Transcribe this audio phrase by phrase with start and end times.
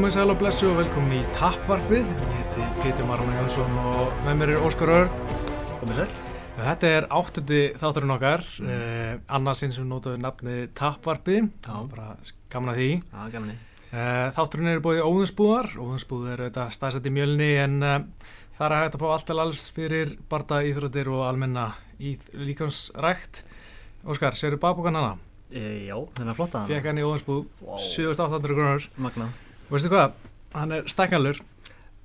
[0.00, 2.06] Komið sæl og blessu og velkomin í Tappvarpið.
[2.08, 5.10] Ég heiti Pítur Marana Jónsson og með mér er Óskar Örn.
[5.76, 6.14] Komið sér.
[6.56, 8.70] Þetta er áttundi þátturinn okkar, mm.
[8.72, 11.50] eh, annarsinn sem notaður nafni Tappvarpið.
[11.66, 11.74] Já.
[11.92, 12.14] Bara
[12.54, 12.86] gaman að því.
[13.02, 13.56] Já, gaman því.
[13.90, 15.68] Eh, þátturinn eru búið óðinsbúðar.
[15.84, 19.38] Óðinsbúð eru þetta staðsett í mjölni en eh, það er hægt að fá allt til
[19.44, 21.66] alls fyrir barda íþróttir og almenna
[22.00, 22.14] í
[22.46, 23.44] líkansrækt.
[24.08, 25.12] Óskar, séru babúkan hana?
[25.52, 26.72] E, já, þennan flotta hana.
[26.72, 27.76] Fekk hann í óðinsbúð, Vá.
[27.76, 28.90] 7800 krónur.
[28.96, 29.28] Magna.
[29.70, 30.14] Veistu hvað?
[30.54, 31.38] Hann er stekkanlur.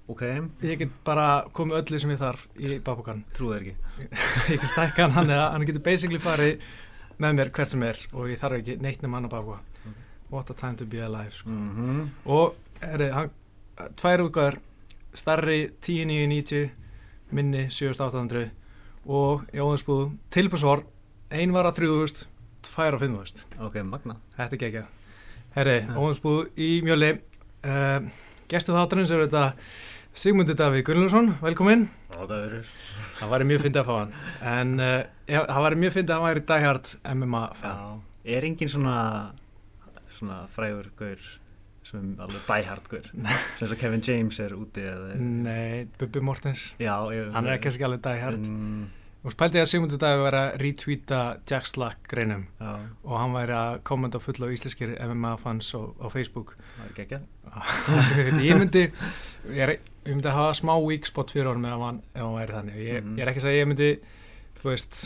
[0.08, 0.22] Ok,
[0.62, 3.24] Ég get bara komið öllu sem ég þarf í babúkan.
[3.34, 4.12] trúið þér ekki.
[4.54, 6.62] ég get stækka hann, eða hann getur basically farið
[7.18, 9.60] með mér hvert sem er og ég þarf ekki neitt nema hann á babúka.
[10.30, 11.50] What a time to be alive, sko.
[11.50, 13.34] Mm Og, herri, hann,
[13.98, 14.60] tvær útgöður,
[15.18, 16.70] starri 10.990,
[17.34, 18.50] minni 7.800
[19.10, 20.86] og í óðinsbúðu tilbúrsvort,
[21.34, 22.28] ein var að 3.000,
[22.70, 23.46] tvær á 5.000.
[23.66, 24.20] Ok, magna.
[24.38, 24.86] Þetta er ekki
[25.56, 25.96] Herri, Ja.
[25.98, 27.16] óðinsbúðu í mjöli.
[27.66, 28.06] Uh,
[28.52, 29.46] Gestu þáttarins eru þetta
[30.16, 31.88] Sigmundur Davíð Gunnlaugsson, velkominn.
[32.14, 32.68] Já, það verður.
[33.16, 34.12] Það væri mjög fyndið að fá hann
[34.52, 35.00] En uh,
[35.32, 37.96] já, það væri mjög fyndið að hann væri diehard MMA fan Já.
[38.36, 38.96] Er engin svona,
[40.18, 41.26] svona frægur gaur
[41.86, 43.10] sem er alveg diehard gaur?
[43.14, 45.12] Sem eins og Kevin James er úti eða...
[45.22, 47.30] Nei, Bubbi Mortens Já, ég...
[47.36, 48.88] Hann er kannski alveg diehard Mm,
[49.26, 52.74] Og spældi að Sigmundur Davíð væri að retweeta Jack Slack greinum já,
[53.10, 56.94] Og hann væri að kommenta full á íslenskir MMA fans á, á Facebook það er
[57.00, 57.20] gekkja.
[58.46, 59.72] Ég myndi Ég, er,
[60.06, 63.02] ég myndi hafa smá weak spot fyrir honum ef hann, ef hann væri þannig ég,
[63.04, 63.18] Mhm.
[63.18, 63.90] ég er ekki að segja að ég myndi
[64.62, 65.02] Þú veist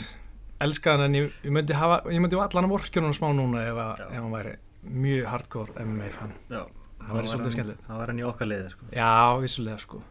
[0.60, 3.80] Elska hann en ég, ég myndi hafa Ég myndi allan að vorkjörnum smá núna ef,
[3.86, 6.62] að, ef hann væri mjög hardcore MMA fan Já.
[7.00, 7.84] Það væri svolítið skemmtilegt.
[7.88, 8.86] Það var hann í okkar liði, sko.
[8.92, 10.02] Já, vissulega sko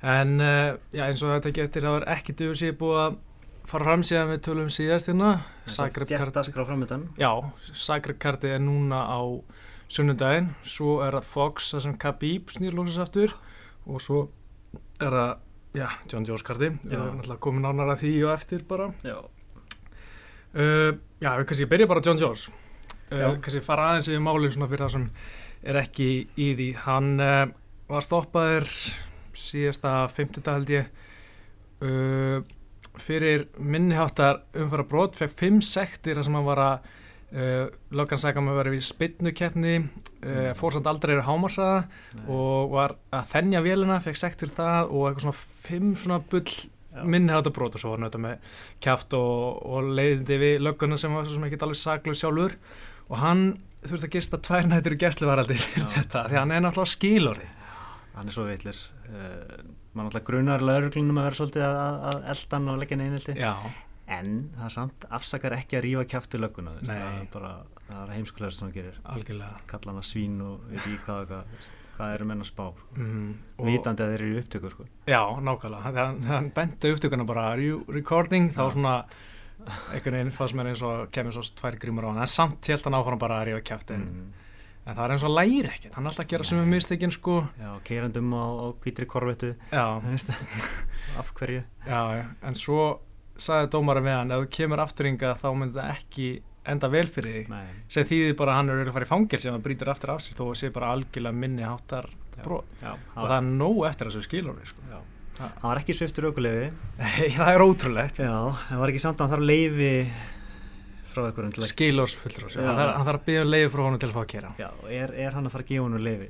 [0.00, 3.18] En uh, já, eins og þetta getur það er ekki duður sér búið að
[3.70, 5.32] fara fram síðan við tölum síðast hérna.
[5.68, 7.02] Zagreb Þetta karti skrá framöndan.
[7.20, 7.30] Já,
[7.76, 9.20] Zagreb karti er núna á
[9.90, 10.54] sunnudaginn.
[10.64, 13.34] Svo er það Fox, það sem Khabib snýr lóksins aftur.
[13.90, 14.22] Og svo
[15.02, 15.44] er það,
[15.76, 18.88] já, John Jones karti Við erum alltaf komin ánar að því og eftir bara.
[19.04, 19.18] Já.
[20.56, 20.90] uh,
[21.20, 22.48] Já, við kannski byrja bara John Jones
[23.12, 25.06] uh, Kannski fara aðeins yfir málið svona fyrir það sem
[25.70, 26.68] er ekki í því.
[26.86, 27.44] Hann uh,
[27.90, 28.68] var stoppaður
[29.36, 30.88] síðasta 50 held ég.
[31.80, 32.40] Uh,
[33.00, 36.88] fyrir minniháttar umfara brot fekk 5 sektir þar sem hann var að
[37.38, 39.88] uh, löggan sagði að vera við spinnukeppni uh,
[40.20, 40.50] Mm.
[40.58, 41.78] fór samt aldrei yfir hámarsaða
[42.28, 45.38] og var að þennja vélina fekk sekt fyrir það og eitthvað svona
[45.70, 46.52] 5 svona bull
[47.14, 51.14] minniháttar brot og svo var hann auðvitað með kjáft og, og leiðindi við lögguna sem
[51.14, 52.56] var svo sem ekki alveg saklu sjálfur.
[53.08, 53.44] Og hann
[53.86, 57.48] þurfti að gista tvær nættur í gæsluvaraldi fyrir þetta því hann er náttúrulega skilorði
[58.20, 58.82] Hann er svo veitlis.
[59.08, 59.62] Uh,
[59.96, 63.36] Man alltaf grunar lauruglunum að vera svolítið að, að- að elda hann og leggja.
[63.40, 63.54] Já,
[64.10, 66.72] En það samt afsakar ekki að rífa kjaftu lögguna.
[66.82, 67.50] Það er bara,
[67.88, 68.96] það er heimskulegast sem hann gerir.
[69.70, 71.34] Kalla hann að svín og veit ekki hvað,
[71.96, 72.64] hvað, eru menn að spá.
[72.96, 73.28] mm,
[73.68, 74.86] Vitandi að þeir eru í upptöku, sko.
[75.06, 78.50] Já, nákvæmlega, hann, þegar hann benti upptökuna bara Are you recording?
[78.50, 78.70] Þá Já.
[78.74, 78.94] svona
[79.94, 82.82] einhvern veginn fannst mér eins og kemur svo tvær grímur á hann en samt held
[82.88, 84.32] hann áfram bara að rífa kjátt en, Mm.
[84.86, 85.94] En það er eins og læri ekkert.
[85.94, 87.36] Hann er alltaf að gera sömu mistökin sko.
[87.60, 88.66] Já, keirandum á, á
[90.02, 90.30] þú veist,
[91.20, 91.62] af hverju.
[91.86, 93.00] já, já, en svo
[93.40, 96.28] sagði dómara við hann ef þú kemur afturringa þá myndi það ekki
[96.70, 97.46] enda vel fyrir þig.
[97.52, 100.12] Nei, sem þýðir bara að hann er að fara í fangir sem hann brýtur aftur
[100.12, 102.10] af sig þó að sé bara algjörlega minni háttar
[102.44, 102.68] brot.
[102.84, 104.84] og það er nóg eftir þessu skilur sko.
[105.40, 106.66] Það- var ekki sviftur aukulefi.
[107.38, 108.18] Það er ótrúlegt.
[108.20, 108.34] Já,
[108.68, 109.92] það var ekki samt að hann þarf leifi
[111.12, 111.70] frá einhverjum til að
[112.60, 112.66] Já.
[112.70, 114.52] hann þarf hann þarf að byggja um leiði frá honum til að fá að kera
[114.60, 114.68] Já,
[115.00, 116.28] er, er hann að fara að gefa hann leifi?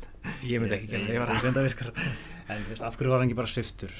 [0.50, 1.92] ég myndi ekki gera það, ég var að reynda virkar
[2.50, 3.92] En þú veist, af hverju var hann ekki bara sviftur?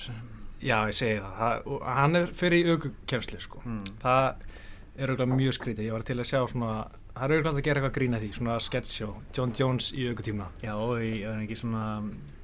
[0.60, 3.60] Já, ég segi það, það og hann er fyrir í aukukefsli sko.
[3.64, 3.84] Mm.
[4.02, 4.24] það
[5.00, 5.86] er auðvitað mjög skrítið.
[5.86, 6.72] Ég var til að sjá svona,
[7.14, 10.50] það er auðvitað að gera eitthvað grína því, svona sketch show, John Jones í aukutíma
[10.60, 11.84] Já, og í- er ekki svona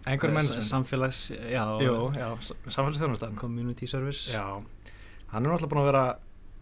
[0.07, 1.21] einhver eh, mennsmynd, Samfélags,
[1.51, 1.65] já.
[1.83, 2.29] Jú, já,
[2.71, 3.37] samfélagsþjónustan.
[3.37, 4.31] Community service.
[4.33, 4.47] Já,
[5.35, 6.05] hann er náttúrulega búin að vera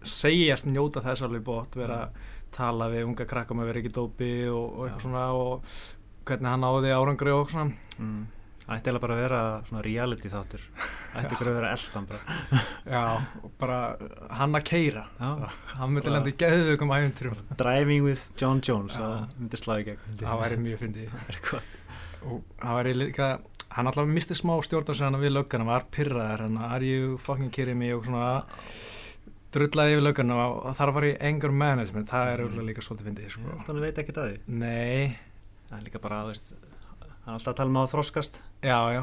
[0.09, 2.23] segjast njóta þess alveg bótt vera að
[2.55, 5.77] tala við unga krakka með verið ekki dópi og, og eitthvað svona og
[6.25, 7.75] hvernig hann áði árangri og svona.
[7.99, 8.25] Mm.
[8.65, 10.63] Það ætti eiginlega bara að vera svona reality þáttur.
[11.19, 12.37] Ætti ykkur að vera eldan bara.
[12.95, 13.03] Já,
[13.45, 13.81] og bara
[14.39, 18.97] hann að keira Já, hann myndi Bara- lenda í geðvökum æfintrum Driving with John Jones.
[18.97, 21.19] Það myndi í gegn það væri mjög fyndið.
[22.25, 23.27] Það var líka
[23.75, 27.17] hann alltaf misti smá stjórn á sig hann við löggana var pyrraðar hann are you
[27.19, 27.91] fucking kidding me?
[27.95, 28.45] og svona
[29.55, 32.47] drullaði yfir löggana og það að fara í anger management það er Mm.
[32.49, 33.43] auðvitað líka svolítið fyndið Ég sko.
[33.51, 35.19] held að hann veit ekkert að því nei,
[35.71, 36.55] Það er líka bara, veist
[37.25, 39.03] Hann er alltaf að tala um að þroskast já já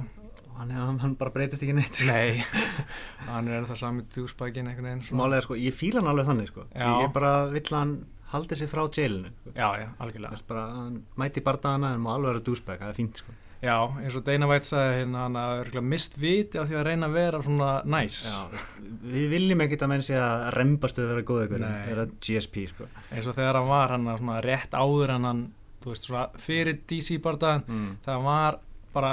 [0.51, 2.11] og hann, hann, hann bara breytist ekki neitt sko.
[2.11, 2.43] nei,
[3.31, 5.21] hann er það sami djúsbækin einhvern veginn svona.
[5.23, 6.65] Málega er sko, ég fíla hann alveg þannig sko.
[6.75, 7.93] Ég bara vill hann
[8.33, 9.53] haldið sér frá jailinu sko.
[9.55, 13.23] já, já, algjörlega bara, hann mæti bardagana en má alveg vera dúsbæk, það er fínt
[13.23, 13.31] sko.
[13.61, 16.87] Já, eins og Dana White sagði hérna hann að örgulega mist viti á því að
[16.87, 21.05] reyna að vera svona næs veist, við viljum ekkit að menn sé að rembast við
[21.05, 21.67] að vera góð Nei.
[21.91, 22.87] vera GSP sko.
[23.11, 25.43] eins og þegar hann var hann svona rétt áður en hann
[25.83, 27.91] þú veist, svona fyrir DC bardaðan mm.
[28.07, 28.57] það var
[28.95, 29.11] bara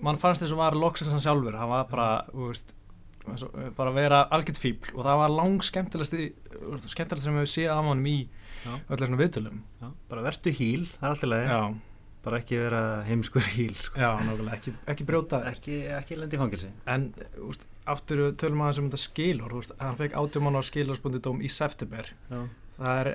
[0.00, 2.72] mann fannst þess að var loksins hann sjálfur hann var bara, þú veist
[3.34, 6.16] eh, bara vera algjört fíbl og það var lang skemmtilegst
[6.88, 8.16] skemmtilegst sem við séð af honum í
[8.64, 8.72] Já.
[8.88, 11.60] öllu svona viðtölum Já, bara vertu híl, það er alltaf leið Já,
[12.28, 13.96] bara ekki vera heimskur híl sko.
[13.98, 17.08] já, nákvæmlega, ekki, ekki brjóta ekki, ekki lendi fangilsi En,
[17.48, 21.48] úst, aftur tölum aðeins um þetta skilur, úst, hann fekk átjumann á skilurspundi dóm í
[21.52, 22.12] september.
[22.30, 22.42] Já,
[22.78, 23.08] Það er,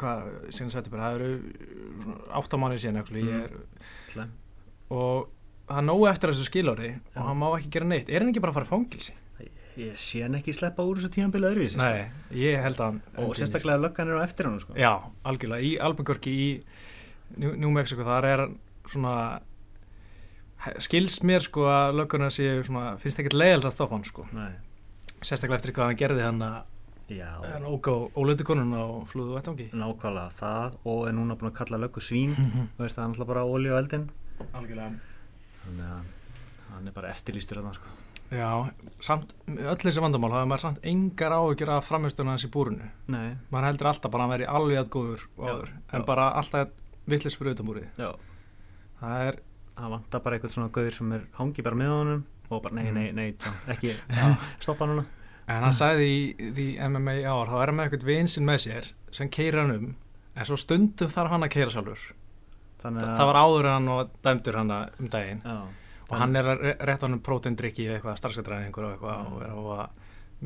[0.00, 3.42] hvað, síðan september, það eru áttamanni síðan, Mm.
[3.42, 4.28] er,
[4.90, 5.28] og
[5.70, 7.18] er nógu eftir þessu skilóri Já.
[7.20, 8.08] og hann má ekki gera neitt.
[8.10, 9.12] Er hann ekki bara að fara fangilsi?
[9.80, 11.84] ég sé hann ekki sleppa úr þessu tímanbili öðruvísi sko.
[11.86, 12.98] Nei, ég held að hann...
[13.22, 14.74] og sérstaklega löggan er á eftir hann sko.
[14.76, 14.90] Já,
[15.24, 16.48] algjörlega, í Albuquerque í
[17.36, 18.42] New, Mexico, þar er
[18.90, 19.14] svona
[20.82, 24.26] skils mér sko að löggurna séu svona, finnst ekkert leiðilt að stoppa hann sko.
[24.36, 24.52] Nei.
[25.20, 26.60] sérstaklega eftir hvað hann gerði hann að
[27.10, 31.80] Já, hann ógá ólötukonun á flúðu vettangi nákvæmlega það og er núna búin að kalla
[31.82, 32.36] löggu svín.
[32.36, 34.04] Þú veist það er náttúrulega bara olíu og eldin
[34.54, 34.92] algjörlega.
[35.64, 36.12] Þannig að
[36.70, 37.96] hann er bara eftirlýstur þarna sko.
[38.30, 38.50] Já,
[39.02, 42.86] samt, öll þessi vandamál hafa maður samt engar áhyggjur af framhjörstuna hans í búrinu.
[43.10, 45.98] Nei, Maður heldur alltaf bara að hann veri alveg að góður og Já, áður, en
[46.04, 46.06] já.
[46.12, 46.70] bara alltaf
[47.12, 47.56] vittlis fyrir
[47.98, 48.10] já,
[49.00, 49.38] Það er,
[49.76, 52.90] það vantar bara eitthvað svona gauður sem er hangi bara með honum og bara nei,
[52.90, 52.94] Mm.
[52.94, 53.34] nei, nei,
[53.70, 53.94] ekki
[54.64, 55.04] stoppa núna.
[55.50, 58.90] En hann sagði í, í MMA ár, þá er hann með eitthvað vinsinn með sér
[59.14, 59.86] sem keira hann um,
[60.36, 62.02] en svo stundum þarf hann að keira sjálfur.
[62.82, 64.70] þannig Þa, að það var áður hann og dæmdur hann
[65.00, 65.40] um daginn.
[65.44, 65.56] Já,
[66.10, 69.42] og hann er að re- rétta hann um prótendrykki eða eitthvað starfsættræðingur og eitthvað og
[69.46, 69.98] er á að,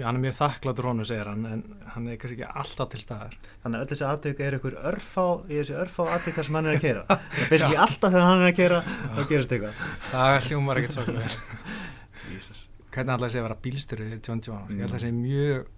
[0.02, 1.60] hann er mjög þakkláttur honum segir hann, en
[1.94, 3.36] hann er kannski ekki alltaf til staðar.
[3.62, 6.74] þannig að öll þessi atvik er ykkur örfá í þessi örfá atvika sem hann er
[6.74, 9.84] að keira það er basically alltaf þegar hann er að keira þá gerist eitthvað.
[10.10, 11.04] Það hljómar ekkert svo
[12.94, 15.70] hvernig að segja að vera bílstjóri John Jones, ég held að það sé mjög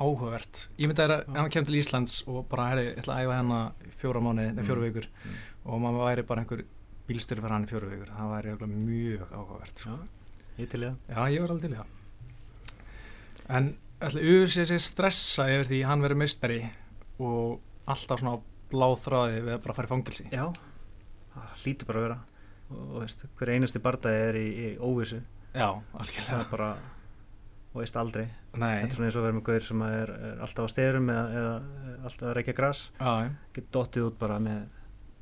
[0.00, 0.60] áhugavert.
[0.80, 3.90] Ég myndi að hann kemur til Íslands og bara herri, ég ætla að æfa hennar
[4.00, 4.86] fjóra mánu eða fjóra Mm.
[4.86, 5.08] vikur.
[5.24, 5.40] Mm.
[5.66, 6.62] og maður væri bara einhver
[7.10, 8.12] bílstjóri fyrir hann í fjóra vikur.
[8.16, 9.90] Það væri mjög áhugavert sko.
[9.90, 10.96] Já, ég til í það.
[11.10, 11.99] Já, ég var alveg til í það
[13.58, 13.70] en
[14.00, 16.60] ætla USA sé stressa yfir því hann verið meistari
[17.20, 17.60] og
[17.90, 20.44] alltaf svona á bláð þráði við að bara fara í fangilsi Já,
[21.34, 22.18] það hlýtur bara að vera.
[22.70, 25.18] Og veist, hver einasti bardagi er í, í óvissu.
[25.50, 25.66] Já,
[25.98, 26.44] algjörlega.
[26.52, 26.68] Bara,
[27.72, 28.28] og veist aldrei.
[28.54, 31.10] Nei, þetta er svona eins og vera með gauður sem er, er alltaf á styrum
[31.10, 33.10] eða, eða alltaf að reykja já,
[33.56, 34.62] getur dottið út bara með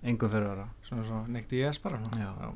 [0.07, 2.29] engum fyrir ára svona svo neitt í ES bara Já.
[2.29, 2.51] já.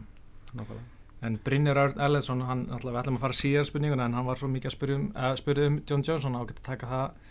[0.52, 4.26] nákvæmlega En Brynjar Örn Erledsson, hann alltaf við ætlum að fara síðar spurninguna en hann
[4.26, 4.72] var svo mikið
[5.14, 7.28] að spyrja um, um John Johnson að geta taka það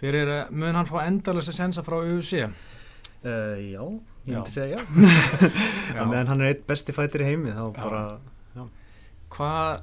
[0.00, 2.50] fyrir eh, mun hann fá endalösa sensa frá UFC uh,
[3.60, 4.34] Já, ég Já.
[4.34, 4.82] myndi segja já
[5.94, 6.02] Já.
[6.02, 7.80] að meðan hann er eitt besti fætir í heimi þá Já.
[7.80, 8.02] bara,
[9.30, 9.82] Hvað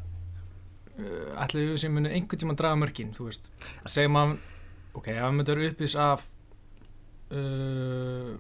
[1.00, 3.51] uh, ætla UFC muni einhvern tíma að draga mörkin, þú veist
[3.89, 4.33] segjum hann,
[4.98, 6.25] ok, ef hann myndir uppís af
[7.31, 8.33] uh,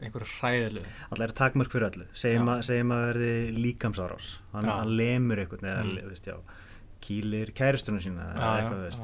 [0.00, 2.06] einhverju hræðilu alltaf er takmörk fyrir öllu.
[2.14, 4.32] Segjum að, segjum að verði líkamsárás.
[4.52, 6.10] Hann, hann lemur einhvern eða, Mm.
[6.12, 6.36] veist, já,
[7.02, 8.28] kýlir kæristunum sína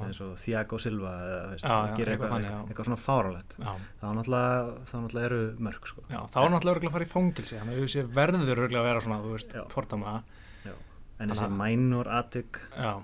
[0.07, 1.13] eins og Thiago Silva
[2.15, 4.77] eitthvað eitthvað, svona fáralegt Já, þá náttúrulega,
[5.25, 6.03] eru mörg sko.
[6.07, 7.83] já þá er náttúrulega örgulega að fara í fangilsi þannig að
[8.15, 9.65] verður örgulega að vera svona, þú veist, Já.
[9.75, 10.23] fordama
[11.19, 12.07] en þessi mænur
[12.79, 12.95] Já,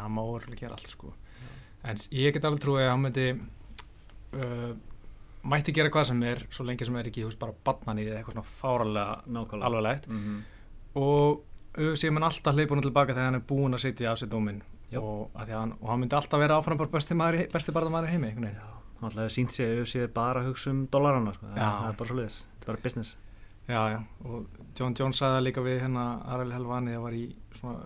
[0.00, 1.12] hann má örgulega gera allt sko.
[1.84, 3.26] En ég get alveg trúið að hann myndi
[4.32, 4.72] uh,
[5.46, 8.36] mætti gera hvað sem er svo lengi sem er ekki, veist, bara bannan í eitthvað
[8.36, 10.40] svona fáralega alvarlegt mm -hmm.
[11.02, 11.44] og
[11.98, 15.00] sé mann alltaf hleypunum tilbaka þegar hann er búinn að sitja af sér dóminn Já.
[15.00, 18.12] og, að hann, og hann myndi alltaf vera áfram bara besti, maður, besti barðamaður í
[18.14, 18.58] heimi veginn.
[19.00, 21.46] hann ætlaði sínt sig að sé bara að hugsa um dollarana sko.
[21.46, 21.88] það, Já.
[21.88, 23.16] er bara svo liðis, þetta er bara business
[23.66, 24.46] Já, já, og
[24.78, 27.80] John Jones sagði líka við hérna Arvel Helvani það var í svona,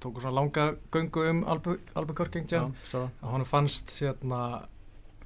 [0.00, 4.40] tóku svona langa göngu um Albuquerque já, svo að hann fannst hérna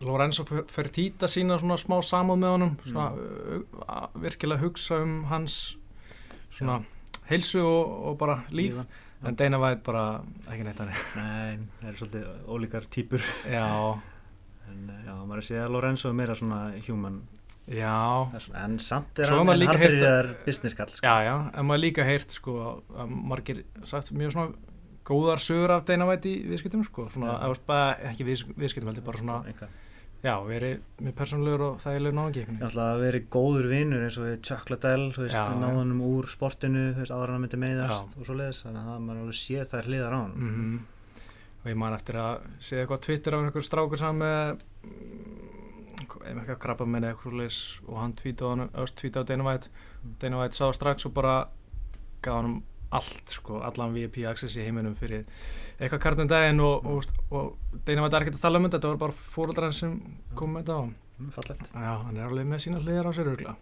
[0.05, 4.21] Lorenzo Fertita sína svona smá samúð með honum svona Mm.
[4.23, 5.77] virkilega hugsa um hans
[6.51, 6.83] svona
[7.31, 8.75] heilsu og, og bara líf.
[8.75, 8.87] Lífa.
[9.25, 10.21] en Dana White bara
[10.53, 13.69] ekki neitt hann nei, það eru svolítið ólíkar típur já,
[14.69, 16.59] en eh, já, maður er að Lorenzo er meira svona
[16.89, 17.23] human.
[17.65, 21.07] Já, svona- en samt er hann en hardur í þær business kall sko.
[21.07, 21.35] já, já.
[21.57, 24.53] En maður líka heyrt sko að margir sagt mjög svona
[25.05, 27.35] góðar sögur af Dana White í viðskiptum sko svona, Já.
[27.37, 29.75] eða þú veist, bara ekki viðs, viðskiptum heldur bara svona, Eitthvað.
[30.25, 32.17] já, verið með persónulegur og þægilegur
[32.71, 35.61] ætla að vera góður vinnur eins og Chuck Liddell, Já, já.
[35.61, 39.41] náðunum úr sportinu, en hann myndi meiðast og svo leiðis, þannig að það maður alveg
[39.43, 40.35] séð þær hliðar á hann.
[40.41, 40.83] mm
[41.65, 45.45] og ég man eftir að segja eitthvað Twitter af einhver strákur saman með mm,
[46.29, 49.71] eitthvað krabba minni eitthvað svoleiðis og hann tvítaði á.
[50.21, 51.37] Dana White sá strax og bara
[52.21, 52.59] gaf hann
[53.01, 55.25] allt sko, allan VIP access í heiminum fyrir
[55.79, 59.03] eitthvað kartum daginn og, og, og White er ekkert að tala um þetta þetta var
[59.07, 59.97] bara fóruldrar sem
[60.39, 63.53] kom með þetta og Mm, já, hann er alveg með sína hliðar á sér já.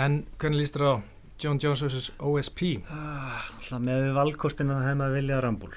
[0.00, 0.94] en hvernig líst þér á
[1.42, 2.06] John Jones vs.
[2.24, 5.74] OSP Ah, Alltaf með valkostina það hefði maður viljað Rambúl.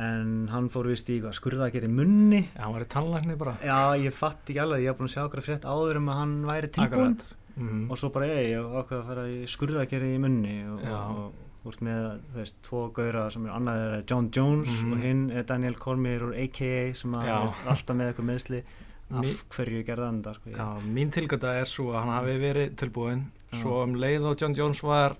[0.00, 2.40] En hann fór vist í hvað skurða að gera í munni.
[2.54, 5.14] já, hann var í tannlækni bara Já, ég fatt ekki alveg, ég haf búin að
[5.16, 7.16] sjá okkur frétt áður um að hann væri tilbúin.
[7.18, 7.36] Akkurat.
[7.56, 7.90] Mhm.
[7.90, 10.84] Og svo bara ég, ég ákveða að fara í skurða að gera í munni og,
[10.84, 11.16] og,
[11.64, 14.92] og úr með, veist, tvo gauðra sem er annað er John Jones Mhm.
[14.92, 18.62] og hinn er Daniel Cormier úr AKA sem veist, alltaf með eitthvað meðsli
[19.10, 20.50] af hverju gerða hann þetta, sko.
[20.54, 24.54] Já, mín tilgönda er svo að hann hafi verið tilbúin svo um leið og John
[24.54, 25.16] Jones var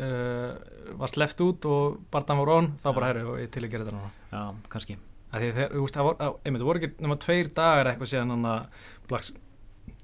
[0.00, 0.54] uh,
[0.98, 4.10] var sleppt út og Bartan var on, þá bara ég til að gera þetta núna
[4.32, 4.96] Já, kannski.
[5.34, 8.44] þeir, þú veist, það voru, einmitt, það voru ekki nema tveir dagar eitthvað síðan hann
[8.50, 8.66] að
[9.08, 9.30] Black,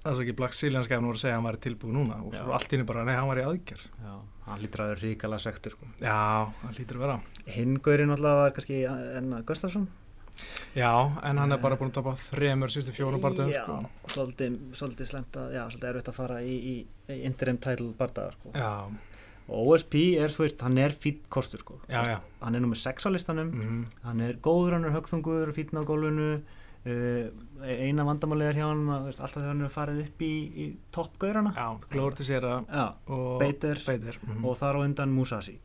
[0.04, 2.54] það ekki Black Zillion skæfn voru að segja að hann væri tilbúin núna og svo
[2.57, 4.12] allt í henni bara, nei, hann var í aðgerð Já,
[4.47, 5.88] hann lítur að vera ríkala sektur, sko.
[6.00, 6.16] Já,
[6.62, 7.19] það lítur að vera
[7.57, 9.88] Hinn gaurinn alltaf var kannski enna Gustafsson.
[10.78, 10.88] Já,
[11.26, 13.76] en hann er bara búin að tapa þremur síðustu fjórum barðum Já, sko.
[14.14, 16.75] svolítið, svolítið slemt að, já, svolítið erfitt að fara í, í,
[17.12, 18.54] í interim title bardagar, sko.
[18.57, 18.73] Já,
[19.50, 21.80] Og OSP er, þú veist, hann er fýtt kostur, sko.
[21.90, 25.50] já, já Hann er nummer 6 á listanum, mm hann er góður, hann er högþungur,
[25.57, 26.28] fýtn á gólfinu,
[27.84, 30.30] eina vandamálið er hjá hann, að, alltaf þegar hann er farið upp í,
[30.64, 30.66] í.
[31.56, 31.66] Já,
[32.16, 33.38] til sér að Já, og
[34.25, 35.58] mm þar á undan Musashi.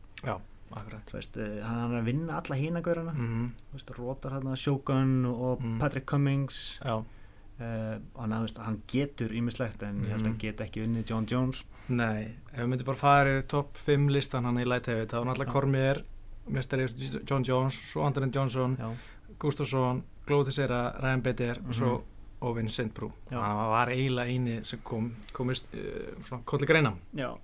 [1.08, 5.26] Þú veist, uh, hann er að vinna alla hína gaurana, mm veist, rótar hann Shogun
[5.30, 5.80] og Mm.
[5.80, 10.34] Patrick Cummings, Já, uh, hann, að, veist, hann getur ímislegt en ég held að hann
[10.34, 10.38] Mhm.
[10.42, 11.64] get ekki unnið John Jones.
[11.88, 15.22] nei, ef við myndum bara fara í topp 5 listan hann í Light Heavy þá
[15.22, 15.52] er náttúrulega Já.
[15.54, 16.04] Cormier,
[16.50, 16.88] mestari
[17.30, 18.92] John Jones, svo Andrin Johnson Já,
[19.40, 21.70] Gustafsson, Að Ryan Bader Mhm.
[21.70, 22.04] og svo
[22.42, 23.40] Ovin Sindbrú Já.
[23.40, 27.38] hann var eiginlega eini sem kom komist uh, svona kolli greina já,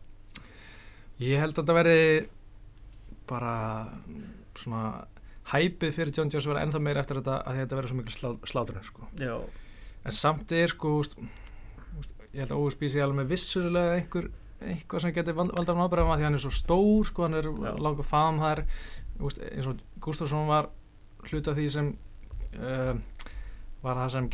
[1.20, 2.28] ég held að þetta veri
[3.28, 3.88] bara
[4.56, 5.06] svona
[5.54, 8.30] hæpið fyrir John Jones var ennþá meira eftir þetta að þetta verið svo miklu slá,
[8.52, 9.08] sláturinn sko.
[10.06, 11.02] en samt er sko
[12.34, 14.30] ég held að OSB sé alveg með vissulega einhver
[14.62, 17.34] eitthvað sem getur vald, valda hann ábyrðum að því hann er svo stór sko, hann
[17.40, 17.48] er
[17.82, 18.64] langur fam það
[19.22, 20.70] úst, eins og Gustafsson var
[21.32, 21.90] hluta því sem
[22.60, 22.94] uh,
[23.82, 24.30] var það sem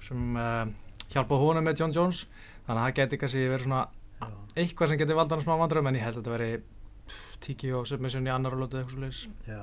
[0.00, 0.66] sem uh,
[1.10, 2.24] hjálpa honum með John Jones
[2.66, 3.82] þannig að það geti kannski verið svona
[4.20, 4.28] já.
[4.62, 6.50] eitthvað sem getur valda hann smá vandrum en ég held að þetta veri
[7.42, 9.62] tíki og submission í annar lótið eitthvað svolítið Já,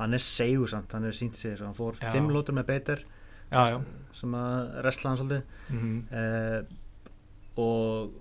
[0.00, 2.10] hann er segur samt, hann er sínt sér, hann fór Já.
[2.14, 2.70] fimm lótur með
[3.70, 3.78] já.
[4.12, 6.78] sem að resla hann svolítið Mm uh,
[7.58, 8.16] og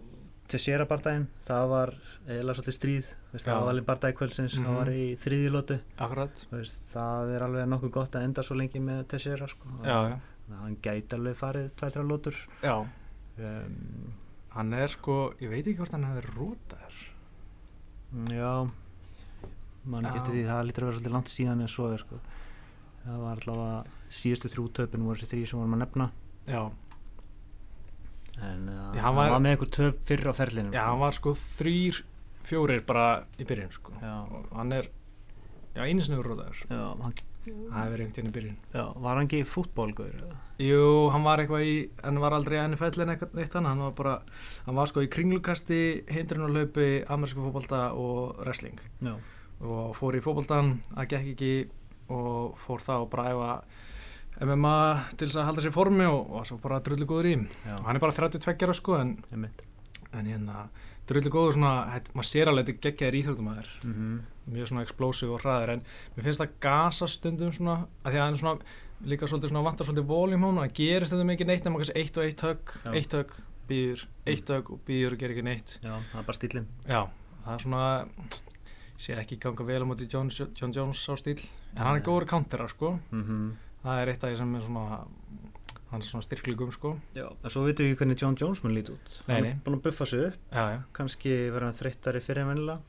[0.48, 1.90] til sér að bardaginn, það var
[2.28, 3.54] eiginlega svolítið stríð, veist, Já.
[3.54, 4.66] það var alveg bardagi kvöldsins, Mhm.
[4.68, 6.46] það var í þriði lótu akkurat.
[6.52, 9.68] Veist, það er alveg nokkuð gott að enda svo lengi með Teixeira sko.
[10.58, 12.76] hann gæti alveg farið tvær-þrjá lótur já.
[13.38, 14.14] Um,
[14.56, 16.98] hann er sko, ég veit ekki hvort hann hefði rótaður
[18.32, 18.70] já.
[19.88, 22.16] Mann getur því það lítur að vera svolítið langt síðan en svo er sko.
[23.08, 26.10] það var allavega síðustu þrjú töpun voru þessi þrý sem vorum að nefna.
[26.48, 26.72] Já,
[28.42, 31.12] en uh, hann, hann var- var með eitthvað töp fyrr á ferlinum já, hann var
[31.16, 32.02] sko þrýr
[32.48, 33.08] fjórir bara
[33.40, 33.96] í byrjun sko.
[34.02, 34.90] Og hann er
[35.78, 35.84] já,
[37.04, 37.14] hann,
[37.48, 38.60] það hefur einhvern veginn í byrjun.
[38.74, 40.22] Já, var hann ekki fútbólgur
[40.62, 41.76] jú, hann var eitthvað í
[42.08, 44.16] en var aldrei fællin eitthvað eitt hann hann var bara,
[44.66, 48.80] hann var sko í kringlukasti hindrunarlaupi, amerísku fótbolta og wrestling.
[49.06, 49.16] Já,
[49.62, 51.54] og fór í fótboltan, það gekk ekki
[52.14, 53.54] og fór þá bara að æfa
[54.48, 54.76] MMA
[55.18, 57.38] til þess að halda sér í formi og, og svo bara drullu góður í.
[57.66, 60.68] Já, og hann er bara 32 ára sko en, en hérna
[61.10, 65.42] drullu góður svona, heit, maður sér alveg þetta geggjaðir íþjóttumæður mm mjög svona explosive og
[65.44, 65.82] hraður en
[66.16, 67.74] mér finnst það gasa stundum svona
[68.04, 71.06] að því að hann er svona líka svolítið svona vantar svolítið voljum hún það gerir
[71.10, 72.92] stundum ekki neitt nema kannski eitt og eitt högg Já.
[72.96, 73.34] eitt högg,
[73.68, 75.74] býður, eitt högg og býður og gerir ekki neitt.
[75.84, 77.02] Já, það er bara stílinn já,
[77.44, 77.84] það er svona
[78.98, 81.38] sé ekki ganga vel á móti John, John Jones á stíl
[81.76, 82.96] en hann er góður countera sko.
[83.12, 83.52] Mm
[83.84, 84.96] það er eitt af því sem er svona
[85.92, 88.94] hann er svona styrklegum sko já, en svo veitum við hvernig John Jones mun líti
[88.96, 89.52] út Nei, hann nei.
[89.54, 92.80] er búin að buffa sig upp já, já, kannski verður hann þreyttari fyrir en vennilega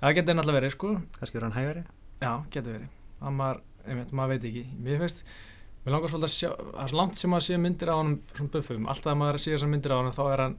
[0.00, 1.84] það getur náttúrulega verið sko kannski verður hann hægari
[2.16, 2.92] Já, getur verið.
[3.20, 4.62] Það maður, einmitt, maður veit ekki.
[4.86, 5.18] Mér finnst,
[5.84, 8.14] mér langar svolítið að sjá, það er svo langt sem maður sé myndir á honum
[8.30, 8.86] svona buffum.
[8.92, 10.54] Alltaf að maður sé þessar myndir á honum þá er hann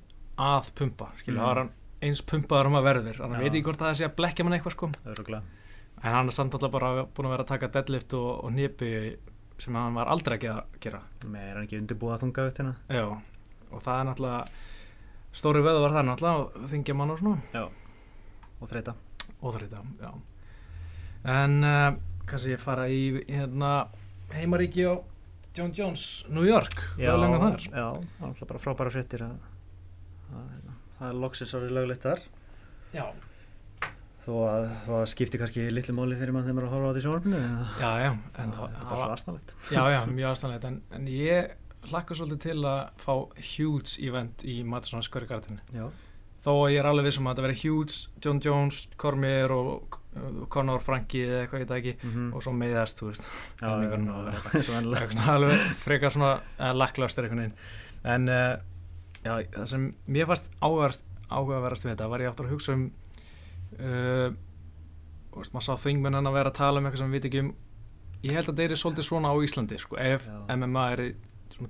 [0.47, 1.71] að pumpa, skilju, þá er hann
[2.07, 3.17] eins pumpaður um að verður.
[3.17, 3.25] Já.
[3.25, 4.91] að veit ekki hvort það sé að blekja mann eitthvað sko.
[5.97, 8.91] En hann er samt alltaf bara búin að vera að taka deadlift og, og nýpi
[9.61, 10.63] sem hann var aldrei að gera.
[10.83, 11.01] gera.
[11.25, 13.05] með er hann ekki undirbúið að þunga upp hérna Já,
[13.71, 14.63] og það er náttúrulega,
[15.41, 17.41] stóri veðu var það náttúrulega og þingja mann og svona.
[18.61, 18.95] og þreita
[19.37, 20.11] Óþrýta, já.
[21.27, 21.97] En uh,
[22.29, 23.71] kannski ég fara í hérna,
[24.33, 24.95] heimaríki á
[25.57, 27.85] John Jones, New York Já, já,
[28.21, 29.37] er alltaf bara frábæra fréttir að,
[30.31, 32.23] að hérna, það er loksins orðið löglegt þar
[32.93, 33.05] já,
[34.27, 36.97] þó að það skipti kannski litlu máli fyrir mann þegar maður er að horfa á
[36.99, 37.05] í
[37.37, 40.67] en það já, já, það en, er það, bara svo aðstæðanlegt já, já, mjög aðstæðanlegt
[40.67, 41.55] en, en ég
[41.91, 43.13] hlakka svolítið til að fá
[43.53, 44.59] huge event í
[45.29, 45.61] Garden.
[45.73, 45.87] Já,
[46.43, 49.99] þó að ég er alveg vissum að þetta veri huge John Jones, Cormier og
[50.53, 53.27] Conor Franki eða eitthvað það ekki mm og svo meiðast, þú veist.
[53.61, 53.91] Já, já,
[55.35, 57.59] alveg frekar svona uh, laklaustur einhvern veginn.
[58.03, 58.55] En uh,
[59.23, 62.89] já, það sem mér áhugaverst, áhugaverðast við þetta var ég aftur að hugsa um
[63.79, 64.29] uh,
[65.31, 67.41] þú veist, maður sá þingmennan að vera að tala um eitthvað sem við veit ekki
[67.45, 67.53] um
[68.23, 70.37] ég held að það er svolítið svona á Íslandi sko, ef Já.
[70.57, 71.03] MMA er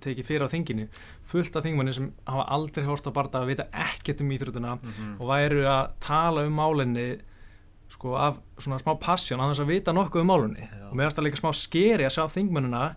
[0.01, 0.85] tekið fyrir á þinginu
[1.27, 5.17] fullt af þingmenni sem hafa aldrei hórst á barða að vita ekkert um íþrutuna Mhm.
[5.19, 7.19] og væru að tala um málinni
[7.89, 10.89] sko af svona smá passjón að þess að vita nokkuð um málinni Já.
[10.91, 12.95] og finnst það líka smá skeri að sjá þingmennina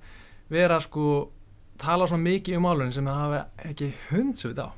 [0.51, 1.31] vera sko
[1.79, 4.69] tala svona mikið um málinni sem það hafa ekki hundsvit á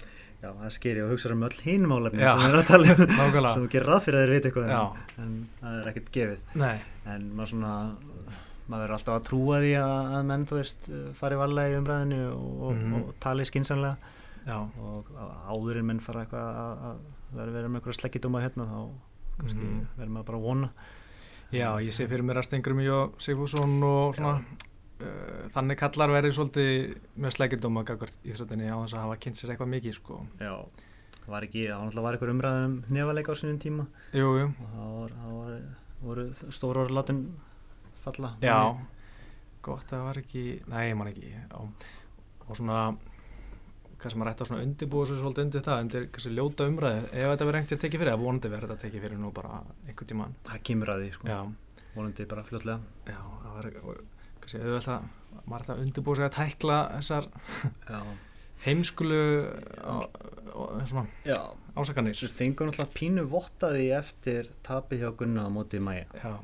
[0.43, 2.33] Já, það sker ég og hugsa um öll hinn málefni Já.
[2.35, 3.53] sem við erum að tala um.
[3.53, 4.81] Sem þú gerir ráð fyrir að þeir vita eitthvað Já.
[4.83, 6.41] um, en það er ekkert gefið.
[6.63, 6.79] Nei,
[7.15, 7.75] en maður svona
[8.73, 12.21] maður er alltaf að trúa því að, að menn þú veist fari varlega í umræðinu
[12.33, 12.95] og, og, Mhm.
[12.99, 13.97] og tali skynsamlega.
[14.47, 14.59] Já.
[14.83, 15.11] Og
[15.53, 18.79] áðurinn menn fara eitthvað að, að vera verið með eitthvað sleggjadóma hérna þá
[19.39, 19.87] kannski Mhm.
[19.99, 20.71] verður maður bara að vona.
[21.53, 24.41] Já, ég sé fyrir mér að Stengur mjög og Sigfússon og svona
[25.03, 29.55] uh, þannig kallar verið svolítið með sleggjardóma gagvart íþróttinni á þess að hafa kynnt sér
[29.55, 30.19] eitthvað mikið sko.
[30.41, 30.55] Já,
[31.19, 33.87] það var ekki, það var eitthvað umræðin um nefaleika á sinni tíma.
[34.17, 35.63] Jú, jú, og það var, það var,
[36.03, 37.23] voru stóra orð látin
[38.03, 38.35] falla.
[38.43, 38.59] Já.
[39.63, 41.49] Gott að það var ekki, nei, ég man ekki já.
[41.63, 42.79] og svona
[44.11, 47.29] sem maður ætti að svona undirbúa svo svolítið undir það undir kannski ljóta umræði ef
[47.29, 50.11] þetta verður einhvern að tekið fyrir, að vonandi verður þetta tekið fyrir nú bara einhvern
[50.11, 50.35] tímann.
[50.49, 51.39] Það kemur að því sko, já,
[51.95, 52.79] vonandi bara fljótlega.
[53.07, 53.77] Já, það kannski
[54.43, 57.25] auðvitað að maður ætti að undirbúa sig að tækla þessar
[58.63, 59.21] heimskulu
[61.77, 66.35] ásakanir Þú fengur náttúrulega pínu vottaði eftir tapið hjá Gunna á móti Maja já,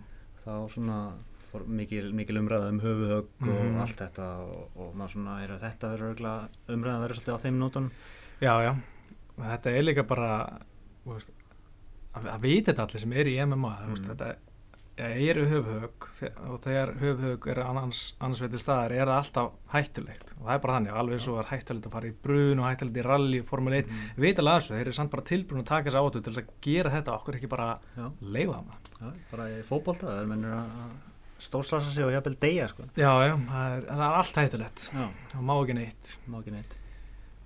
[0.45, 0.99] þá svona
[1.69, 3.77] mikil, mikil umræða um höfuhögg Mhm.
[3.77, 7.37] og allt þetta og, og maður svona er að þetta verður örugglega- umræðan verður svolítið
[7.37, 7.91] á þeim nótunum
[8.41, 8.73] já, já
[9.39, 10.59] þetta er líka bara
[11.07, 11.31] veist,
[12.15, 13.89] að, að vita þetta allir sem er í MMA mm.
[13.89, 14.09] veist, Mm.
[14.15, 14.35] þetta
[14.99, 16.07] eru höfhög
[16.49, 20.33] og þegar höfhög er annars, annars veitir staðar er það alltaf hættulegt.
[20.39, 22.99] Og það er bara þannig, alveg svo er hættulegt að fara í brun og hættulegt
[22.99, 24.09] í rally, formule 1 mm.
[24.17, 26.43] við vita alveg þessu, þeir eru samt bara tilbrun að taka þessu átu til þess
[26.43, 28.09] að gera þetta okkur ekki bara já,
[28.39, 30.97] leifa það bara í fótbolta það er mennur að
[31.39, 32.89] stórslasa sig og jafnvel deyja sko.
[32.99, 34.87] já, já, það er, það er allt hættulegt.
[35.31, 36.13] Það má ekki neitt.
[36.27, 36.77] Má ekki neitt.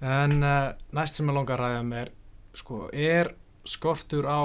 [0.03, 2.13] En uh, næst sem ég langar að ræða um er,
[2.59, 3.35] sko, er
[3.69, 4.41] skortur á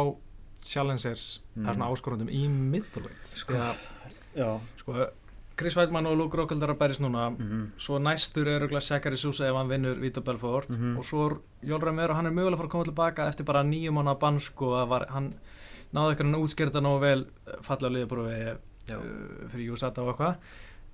[0.69, 1.63] challengers, mm.
[1.65, 1.73] Mm.
[1.73, 3.25] svona áskorundum í middleweight?
[3.25, 3.53] Sko.
[4.37, 5.07] Já, sko,
[5.57, 9.17] Chris Weidmann og Luke Rockhold er að bæris núna, mm svo næstur er auðvitað Shakari
[9.17, 10.97] Sousa ef hann vinnur Vito Belfort Mhm.
[10.97, 13.45] og svo er Jólra Meir og hann er mögulega að fara að koma tilbaka eftir
[13.45, 15.33] bara nýjum mánu bann, sko, að var, hann
[15.93, 20.35] náði eitthvað hann útskýrta nógu vel eh, fallega liðbúrufi já, uh, fyrir USATA og eitthvað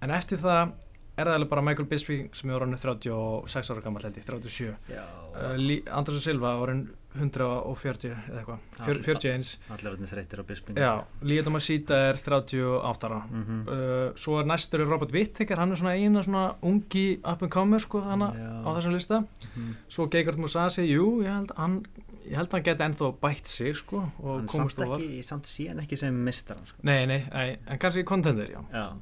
[0.01, 0.71] en eftir það
[1.17, 4.69] er það alveg bara Michael Bisping sem er orðin 36 ára gammal held ég, 37
[4.89, 5.03] já.
[5.33, 10.45] Uh, Andersson Silva orðin 140 eða eitthvað, Já, fjör- 41 allir orðin þreyttir á
[10.81, 10.91] já,
[11.29, 13.19] Líðan Masíta er 38 ára.
[13.29, 17.43] Mm uh, svo er næstur er Robert Whittaker hann er svona eina svona ungi up
[17.45, 19.23] and comer sko hana á þessum lista.
[19.55, 19.75] Mhm.
[19.89, 21.83] svo Gegard Musasi, jú, ég held hann
[22.25, 25.81] ég held hann geti ennþá bætt sig sko og hann komast ofar ekki, samt síðan
[25.83, 26.77] ekki sem mistaran sko.
[26.81, 28.61] nei, nei, en kannski contender, já.
[28.71, 28.93] Já,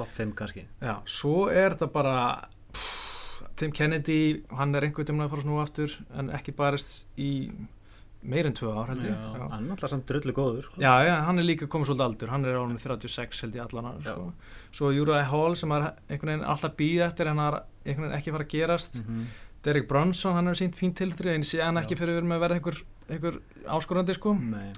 [0.00, 2.16] top 5 kannski Já, svo er þetta bara
[2.72, 4.20] pff, Tim Kennedy,
[4.56, 7.30] hann er einhvern tímann að fara að snúa aftur en ekki barist í
[8.20, 10.80] meir en tvö ár held ég já, hann er alltaf samt drullu góður sko.
[10.82, 14.02] Já, já, hann er líka komið svolítið aldur hann er árið 36 held ég allan
[14.04, 14.26] sko.
[14.76, 18.34] svo Júraði Hall sem er einhvern veginn alltaf býð eftir hann er einhvern veginn ekki
[18.36, 19.24] fara að gerast Mhm.
[19.64, 21.82] Derek Brunson, hann hefur sínt fín tilþrið en sé hann Já.
[21.84, 22.78] ekki fyrir að vera með að vera einhver,
[23.12, 23.40] einhver
[23.76, 24.70] áskorandi sko Nei.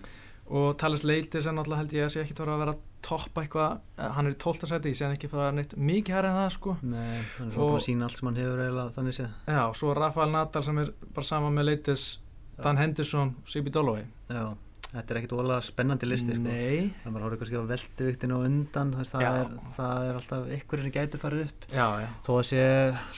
[0.51, 3.79] Og Talis Leitis er náttúrulega held ég að sé ekki að vera að toppa eitthvað,
[3.99, 4.67] eh, hann er í 12.
[4.71, 6.77] seti ég sé hann ekki að fara neitt mikið hær en það sko.
[6.83, 9.31] Nei, hann er svona búin að sína allt sem hann hefur eiginlega þannig séð.
[9.47, 12.19] Já, og svo Rafael Nadal sem er bara saman með Leitis,
[12.63, 14.55] Dan Henderson, Sibi Dalloway Já,
[14.93, 16.43] þetta er ekkit ólega spennandi listi sko.
[16.45, 20.93] Nei, Það horfður kannski á velduviktinu og undan það, er, það er alltaf ykkur sem
[20.93, 21.67] gætu farið upp.
[21.73, 22.63] Já, já, þó að sé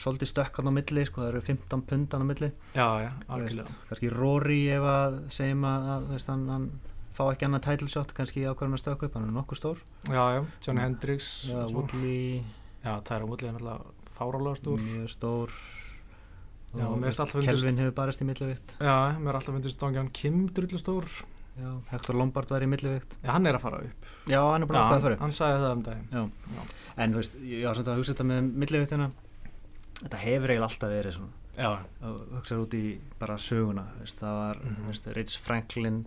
[0.01, 2.51] svolítið stökkan á milli sko, það eru 15 pundan á milli.
[2.73, 3.77] Já, já, algjörlega.
[3.91, 6.69] kannski Rory ef að segjum að, að veist, hann, hann
[7.15, 9.77] fá ekki annað title shot kannski ákvæðan að stökka upp, hann er nokkuð stór.
[10.11, 12.43] Já, já, Johnny Hendricks Já, Woodley,
[12.83, 14.79] Já, Tyra Woodley er náttúrulega fárálega stór.
[14.83, 15.49] Mjög stór.
[16.75, 18.75] Já, alltaf fundist- Kelvin hefur barist í millivikt.
[18.83, 21.05] Já, mér er alltaf fundist Dongjan Kim drullu stór.
[21.55, 23.15] Já, Hector Lombard var í millivikt.
[23.23, 24.05] Já, hann er að fara upp.
[24.27, 25.19] Já, hann er bara Já, að fara upp.
[25.21, 26.09] hann sagði það um daginn.
[26.11, 26.29] Já.
[26.97, 29.11] en þú veist, ég var samt að hugsa þetta með milliviktina
[30.03, 31.31] þetta hefur eiginlega alltaf verið svona.
[31.55, 34.87] Já, að hugsa út í bara söguna veist, það var, mm Mhm.
[34.89, 36.05] veist, Rich Franklin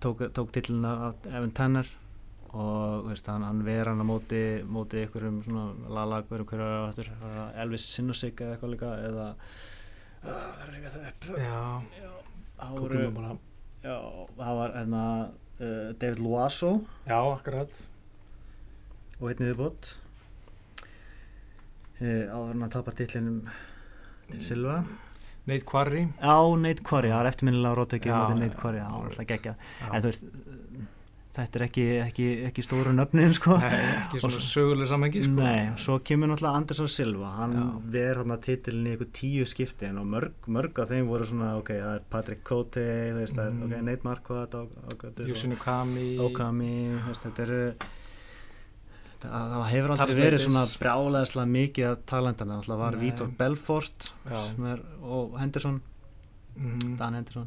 [0.00, 1.88] tók, tók tillina af Evan Tanner
[2.50, 6.88] og veist, hann, hann ver hann á móti móti einhverjum svona lala hverjum hverju var
[6.88, 11.28] aftur, var það Elvis Sinusik eða eitthvað líka eða uh, það er það upp.
[11.38, 11.60] Já,
[12.74, 13.36] voru, bara.
[13.84, 13.96] Já,
[14.40, 16.72] það var hérna uh, David Loasso.
[17.06, 17.84] Já, akkurat.
[19.20, 19.92] Og einnig viðbót
[22.00, 23.44] uh, áður hann að tapa tillinum
[24.32, 24.80] til Silva
[25.50, 29.10] Nate Quarry Já, Nate Quarry, það er eftirminnilega á móti já, Nate Quarry, það var
[29.10, 29.90] alltaf geggja Já.
[29.92, 30.24] en þú veist,
[31.30, 35.20] þetta er ekki, ekki, ekki stóru nöfnin sko Nei, ekki Og svona svo- söguleg samhengi
[35.24, 35.36] sko.
[35.38, 37.66] Nei, svo kemur náttúrulega Andersson Silva hann Já.
[37.94, 41.52] ver hann að titilin í eitthvað tíu skipti og mörg, mörg af þeim voru svona
[41.60, 43.62] ok, það er Patrick Cote veist, það er Mhm.
[43.72, 44.58] ok, Nate Marquardt
[45.62, 46.74] Kami Okami,
[47.06, 47.62] veist, þetta eru
[49.22, 53.02] það, það hefur aldrei Talis verið svona brjálæðislega mikið af talentana, það var Nei.
[53.04, 55.80] Vítor Belfort er, og Henderson.
[56.56, 57.46] Mm, Dan Henderson.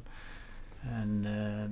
[0.84, 1.66] En uh,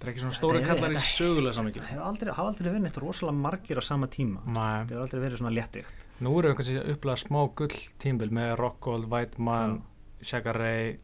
[0.00, 1.80] Það er ekki svona stóri kallar í þetta- söguleg samhengi.
[1.82, 4.40] það hefur aldrei, hafa aldrei verið neitt rosalega margir á sama tíma.
[4.46, 4.54] Nei.
[4.56, 8.54] það hefur aldrei verið svona léttíkt Nú eru einhvern veginn upplega smá gull tímbil með
[8.60, 9.78] Rockhold, Whiteman,
[10.22, 10.98] Shaka Ray,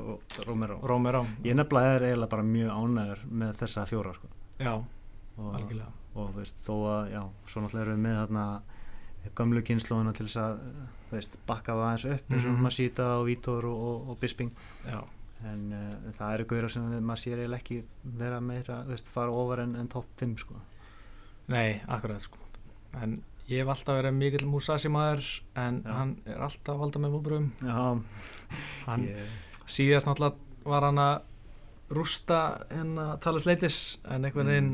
[0.00, 0.78] og Romero.
[0.88, 1.22] Romero.
[1.44, 4.28] Ég nefnilega er eiginlega bara mjög ánæður með þessa fjóra sko.
[4.60, 8.44] Já, og, algjörlega og veist, þó að já, svo náttúrulega erum við með þarna
[9.36, 10.60] gömlu kynnslóðuna til þess að
[11.10, 12.62] veist, bakka það aðeins upp eins og Mhm.
[12.64, 14.50] Masita og Vítor og, og, og Bisping
[14.86, 15.00] Já,
[15.44, 17.80] en uh, það eru gauðra sem maður sér eiginlega ekki
[18.18, 20.54] vera meira, veist, fara ofar en, en topp 5 sko.
[21.48, 22.38] nei, akkurat sko
[23.02, 23.20] En
[23.50, 25.26] ég hef alltaf verið mikill Musashi maður
[25.58, 25.92] en Já.
[25.94, 27.50] hann er alltaf að valda með múbrum
[29.06, 29.28] ég,
[29.66, 30.36] síðast náttúrulega
[30.70, 31.20] var hann að
[31.90, 34.72] rústa hérna Talis Leitis en einhvern veginn,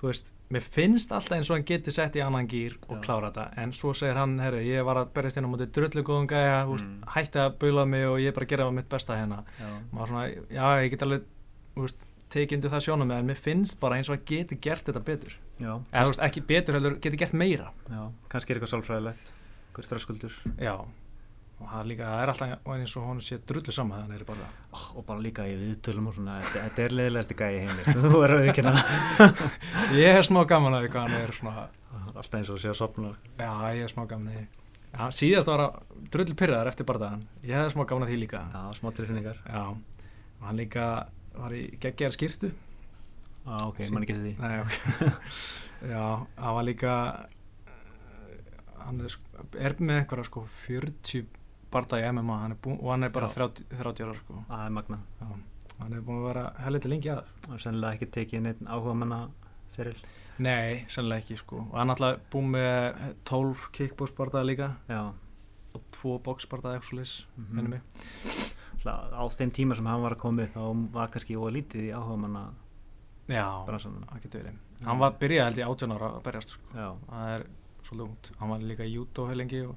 [0.00, 3.28] þú veist mér finnst alltaf eins og hann geti sett í annan gýr og klára
[3.28, 6.62] þetta, en svo segir hann herru, ég var að berjast hérna móti drullu góðum gæja
[6.64, 6.86] mm.
[6.86, 7.02] Mm.
[7.16, 9.42] hætti að baula mig og ég er bara að gera mitt besta hérna.
[9.92, 11.28] Maður svona, já, ég get alveg
[11.76, 15.04] veist, tekið undir það sjónum en mér finnst bara eins og hann geti gert þetta
[15.06, 15.36] betur.
[15.60, 17.68] Já, eða veist, ekki betur heldur, geti gert meira.
[17.90, 19.36] Já, kannski er eitthvað sálfræðilegt
[19.70, 20.40] eitthvað þröskuldur.
[20.58, 20.74] Já,
[21.60, 24.46] og það líka það er alltaf eins og hún sé drullu saman þannig er bara
[24.72, 28.22] oh, og bara líka í viðtölum og svona þetta, er leiðilegasti gæi í heimir þú
[28.24, 31.66] er auðvitað ekki ég er smá gaman að því hvað hann er svona
[32.14, 34.46] alltaf eins og sé að sopna Já, ég er smá gaman að því.
[34.90, 38.40] Já, síðast var að drullu pyrraðar eftir bardaðan Ég hefði smá gaman að því líka.
[38.50, 39.42] Já, smá tilfinningar.
[39.46, 39.62] Já,
[40.40, 40.86] og hann líka
[41.36, 42.50] var í geggjar skýrtu
[43.46, 44.32] ah, ok, mann ekki því.
[44.40, 45.04] Nei, ok.
[45.92, 46.04] Já,
[46.36, 46.94] hann var líka
[47.70, 48.48] eh,
[48.82, 51.39] hann er, sko, er með einhverja sko 40
[51.72, 53.34] bardaði í MMA hann er búin, og hann er bara Já.
[53.34, 54.44] 30, 30 ára sko.
[54.48, 55.26] Það er magna Já,
[55.80, 59.20] hann er búin að vera helviti lengi að og sennilega ekki tekið neitt áhuga manna
[59.76, 59.96] fyrir.
[60.40, 61.66] Nei, sennilega ekki sko.
[61.70, 64.70] Og hann alltaf búin með 12 kickbox bardaði líka.
[64.88, 65.12] Já,
[65.74, 67.54] og 2 box bardaði ekki svo lis, Mhm.
[67.54, 67.82] minnum mig.
[68.80, 72.16] Alltaf, á þeim tíma sem hann var að koma þá var kannski ólítið í áhuga
[72.18, 72.50] manna
[73.28, 74.56] Já, það getur verið.
[74.84, 76.62] Hann var byrjað held ég 18 ára að berjast sko.
[76.74, 77.46] já, það er
[77.84, 79.76] svolítið út hann var líka í judo heil lengi og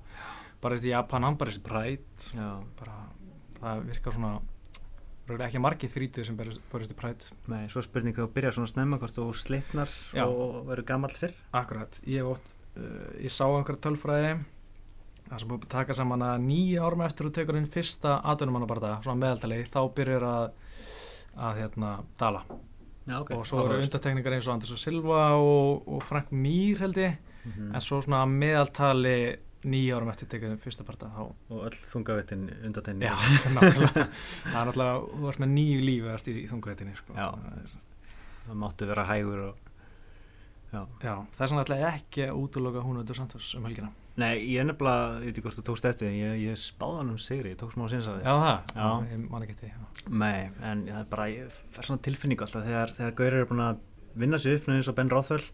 [0.63, 2.31] barist í Japan, hann barist í Pride.
[2.33, 2.49] Já,
[2.79, 2.97] bara,
[3.59, 4.33] það virkar svona
[5.27, 7.29] röglega ekki margir þrítið sem barist í Pride.
[7.51, 10.25] Nei, svo spurning þú byrjar svona snemma hvort þú slitnar Já.
[10.25, 11.37] og verður gamall fyrr?
[11.55, 14.33] Akkurat, ég ótt uh, ég sá einhverja tölfræði
[15.23, 18.97] það sem búið að taka saman að nýja árum eftir þú tekur inn fyrsta atvinnumannabarda
[19.05, 20.45] svona meðaltali, þá byrjar að
[21.33, 22.43] að hérna dala
[23.07, 26.83] já, ok, og svo eru undartekningar eins og Anders og Silva og, og Frank Mir
[26.83, 27.15] held ég.
[27.43, 29.17] Mm en svo svona að meðaltali
[29.69, 31.21] nýja árum eftir tekið um fyrsta parta þá,
[31.53, 33.15] og öll þungavittin undatenni já,
[33.55, 34.05] nákvæmlega.
[34.43, 37.15] Það er náttúrulega, nýju lífi eftir í þungavetinni sko.
[37.17, 37.29] Já.
[37.33, 37.89] Það
[38.43, 39.59] það máttu vera hægur og
[40.73, 43.91] já, já, það er svona alltaf ekki að útloka hún undir Santos um helgina.
[44.13, 47.13] Nei, ég er nefnilega, ég veit ekki hvort þú tókst eftir ég, ég spáði hann
[47.15, 48.89] um sigri, ég tók smá sinns að já, það, Já.
[49.09, 49.87] ég man ekki já.
[50.05, 53.63] Nei, en það er bara, ég fær svona tilfinningu alltaf þegar, þegar Gaurir er búin
[53.65, 53.81] að
[54.21, 55.47] vinna sig upp eins og Ben Rothwell,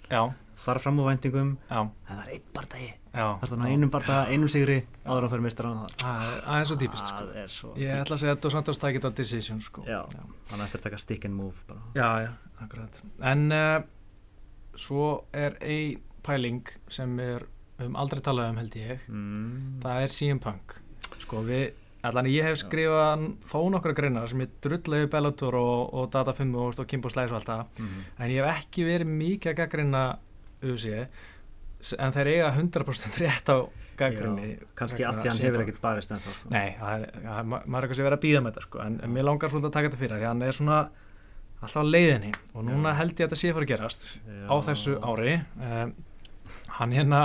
[0.59, 1.53] fara fram úr væntingum.
[1.69, 5.31] Já, en það er einn bardagi, já er þannig einum bardagi, einum sigri áður að
[5.33, 6.33] fyrir mistar hann það.
[6.59, 7.23] Er svo típist sko.
[7.41, 9.85] Er svo ég ætla að segja að Dos Santos tækir þetta decision sko.
[9.87, 10.03] Já.
[10.13, 11.81] já, Hann ættir að taka stick and move bara.
[11.97, 12.31] Já, já
[12.63, 13.01] akkurat.
[13.31, 13.81] En uh,
[14.77, 17.47] svo er ein pæling sem er
[17.83, 19.05] um aldrei talað um held ég.
[19.07, 19.79] Mm.
[19.83, 20.75] það er CM Punk.
[21.23, 21.71] Sko við,
[22.05, 26.55] allan ég hef skrifað þó nokkra greinar sem ég drullegu Bellator og, og Data 5
[26.59, 27.65] og, og Kimbo Slæs og allt það.
[27.79, 28.07] Mm.
[28.19, 30.05] en ég hef ekki verið mikið að gaggrinna
[30.59, 31.07] UFC
[31.79, 33.57] en þeir eiga 100% rétt á
[33.99, 36.49] gaggrinni Kannski að því hann hefur ekkert barist ennþá sko.
[36.53, 38.81] Nei, það er, það, ma- maður er eitthvað sem verið að býða með þetta sko
[38.83, 40.79] en, mér langar svolítið að taka þetta fyrir því að hann er svona
[41.59, 44.43] alltaf leiðinni og núna held ég að þetta sé fara að gerast Já.
[44.47, 45.95] á þessu ári um,
[46.79, 47.23] hann hérna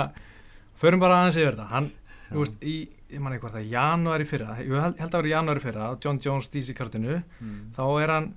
[0.79, 1.91] förum bara aðeins yfir þetta hann,
[2.31, 2.75] þú veist, í,
[3.13, 6.51] ég man hvort það janúari fyrra, ég held, held að vera janúari fyrra John Jones
[6.51, 7.61] DC kartinu mm.
[7.77, 8.33] þá er hann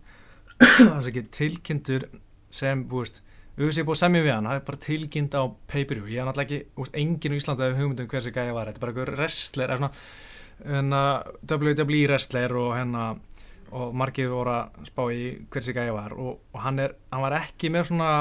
[1.39, 2.07] tilkynntur
[2.55, 3.23] sem, þú veist
[3.59, 5.43] auðvitað ég búið að semja við hann, það er bara tilkynnt á
[5.73, 8.79] pay-per-view, ég hef náttúrulega ekki, enginn í Íslandi hefur hugmyndum hver sem gæja var, þetta
[8.79, 9.93] er bara einhver wrestler, eða svona
[10.65, 11.03] hérna,
[11.51, 13.09] WWE wrestler og hérna
[13.77, 16.15] og margir voru að spá í hver sem gæja var.
[16.17, 18.13] Og, og hann er, hann var ekki með svona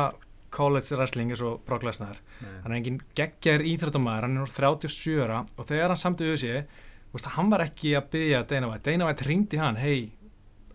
[0.54, 2.20] college wrestling eins og Brock Lesnar.
[2.42, 6.84] Hann er engin geggjar íþrættumæður hann er nú 37 ára og þegar hann samt auðvitað
[7.14, 8.92] veist, hann var ekki að byggja Dana White.
[8.92, 10.14] Dana White ringdi hann, hei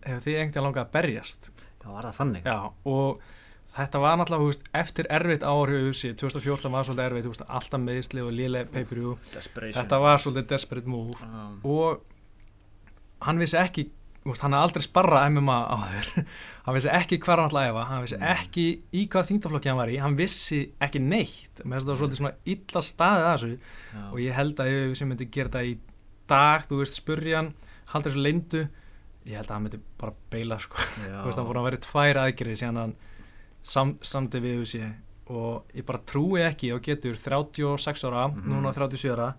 [0.03, 1.51] hefur þið einhvern veginn langað að berjast?
[1.83, 2.47] Já, var það þannig?
[2.47, 2.57] Já,
[2.93, 3.23] og
[3.77, 8.21] þetta var náttúrulega, veist, eftir erfitt ári auðvitað, 2014 var svolítið erfitt, veist, alltaf meðisli
[8.25, 9.15] og lélega pay-per-view.
[9.79, 11.17] Þetta var svolítið desperate move.
[11.17, 11.43] Já.
[11.63, 12.03] og
[13.23, 13.85] hann vissi ekki
[14.23, 16.09] veist, hann hafði aldrei sparra MMA áður
[16.65, 18.27] hann vissi ekki hvað hann að æfa hann vissi Mm.
[18.37, 21.59] ekki í hvað þingtaflokki hann var í hann vissi ekki neitt.
[21.63, 23.51] Það var svolítið svona illa staðið að þessu.
[23.93, 24.03] Já.
[24.11, 25.73] og ég held að ef við myndi gera þetta í
[26.33, 27.49] dag þú veist, spurja hann,
[27.91, 28.61] halda þessu leindu
[29.23, 32.21] ég held að hann myndi bara beila sko, þú veist, hann búin að vera tvær
[32.23, 32.95] aðgerið síðan hann
[33.63, 34.93] sam, samdi við þessi
[35.33, 38.49] og ég bara trúi ekki og getur 36 ára, Mhm.
[38.51, 39.33] núna 37 ára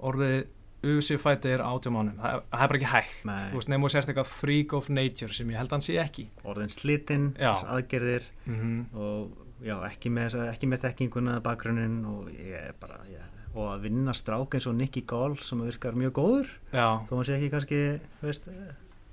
[0.00, 0.46] orðið
[0.86, 3.14] UFC fætir átjá mánum, það, það er bara ekki hægt.
[3.26, 5.96] Þú veist, nefnum að sért eitthvað freak of nature sem ég held að hann sé
[6.02, 6.26] ekki.
[6.46, 9.30] Orðin slitinn, þess aðgerðir mm og
[9.66, 13.24] já, ekki með, ekki með þekkinguna bakgrunnin og ég er bara já,
[13.56, 16.48] og að vinna strák eins og Nicky Gall sem virkar mjög góður.
[16.76, 17.80] Já, þó hann sé ekki kannski
[18.20, 18.48] þú veist,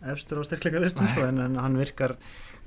[0.04, 2.18] efstur á styrkleika listum sko, en hann virkar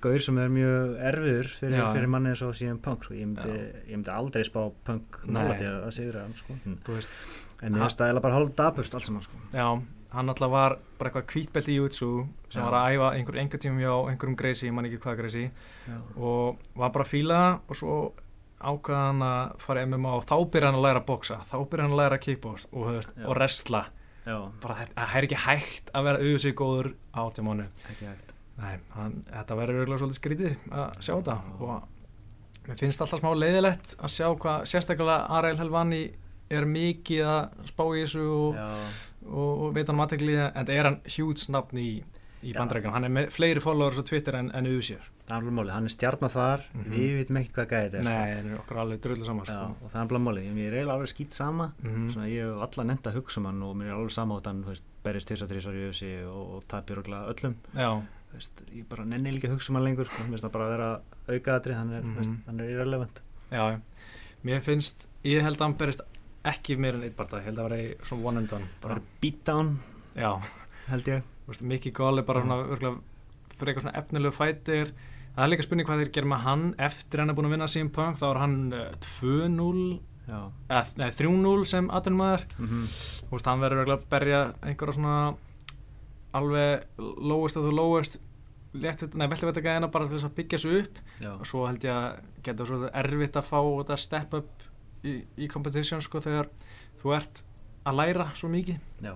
[0.05, 3.15] gaur sem er mjög erfiður fyrir, fyrir manni eins og síðan punk sko.
[3.17, 3.57] ég, myndi,
[3.89, 6.57] ég myndi aldrei spá punk nála til að sigra hann sko.
[6.89, 7.27] Veist
[7.63, 9.41] en það eiginlega bara hálf daburt allt saman sko.
[9.57, 9.67] Já,
[10.13, 12.11] hann alltaf var bara eitthvað kvítbelt í Jutsu
[12.49, 12.67] sem Já.
[12.69, 15.99] var að æfa einhver enga tímum hjá einhverjum greisi, ég man ekki hvað greisi já.
[16.17, 17.97] og var bara að fíla og svo
[18.57, 21.85] ákvaða hann að fara MMA og þá byrja hann að læra að boksa þá byrja
[21.87, 23.27] hann að læra að kickbox og, Já.
[23.27, 23.83] og wrestla
[24.27, 28.33] já, bara það er ekki hægt að vera auðvitað sig góður á tjámánu ekki hægt
[28.57, 33.33] Nei, hann, þetta verður auðvitað svolítið skrítið að sjá þetta og mér finnst alltaf smá
[33.37, 36.05] leiðilegt að sjá hvað sérstaklega Ariel Helvani
[36.51, 38.61] er mikið að spá í þessu og,
[39.27, 41.91] og, og veit hann mategli en það er hann hjúts nafn í,
[42.47, 45.55] í bandrækjum, hann er með fleiri followers á Twitter en, en auðvitað það er alveg
[45.59, 46.91] máli, hann er stjarnar þar Mhm.
[46.95, 49.55] við vitum ekkert hvað gæði þetta er Nei, hann er okkur alveg drullu saman sko.
[49.57, 49.85] já, sko.
[49.85, 52.11] og það er alveg máli, ég er eiginlega alveg skýt sama Mhm.
[52.15, 54.65] svona ég hef alla nefnt að hugsa um hann og mér er alveg sama þú
[54.71, 57.91] veist, berist tisa trísar í öfsi og, og tapir og öllum Já,
[58.35, 60.23] veist, ég bara nenni líka að hugsa um hann lengur sko.
[60.25, 62.19] mér finnst það bara að vera aukaðatri hann er, Mhm.
[62.27, 63.21] mm hann er irrelevant.
[63.53, 63.81] Já,
[64.45, 66.01] mér finnst, ég held að hann berist
[66.45, 68.95] ekki meir en eitt barða, ég held að vera í svona one and done bara.
[68.95, 69.79] Bara, beatdown
[70.17, 70.41] já,
[70.89, 71.23] held ég.
[71.95, 73.01] Gall er bara svona, örgulega,
[73.57, 74.93] fyrir eitthvað svona efnilegu fætir
[75.37, 77.69] það er líka spurning hvað þeir gerir með hann eftir hann er búin að vinna
[77.69, 82.85] CM Punk, þá er hann uh, 2-0 já, eða nei, 3-0 sem atvinnumæður mm
[83.29, 85.37] þú veist, hann verður örugglega að berja einhverja svona
[86.39, 88.19] alveg lowest of the lowest
[88.77, 90.99] að bara til þess að byggja sig upp.
[91.23, 94.67] Já, og svo held ég að geta svo erfitt að fá þetta step up
[95.03, 96.51] í, í competition sko þegar
[97.01, 97.43] þú ert
[97.87, 98.83] að læra svo mikið.
[99.07, 99.15] Já.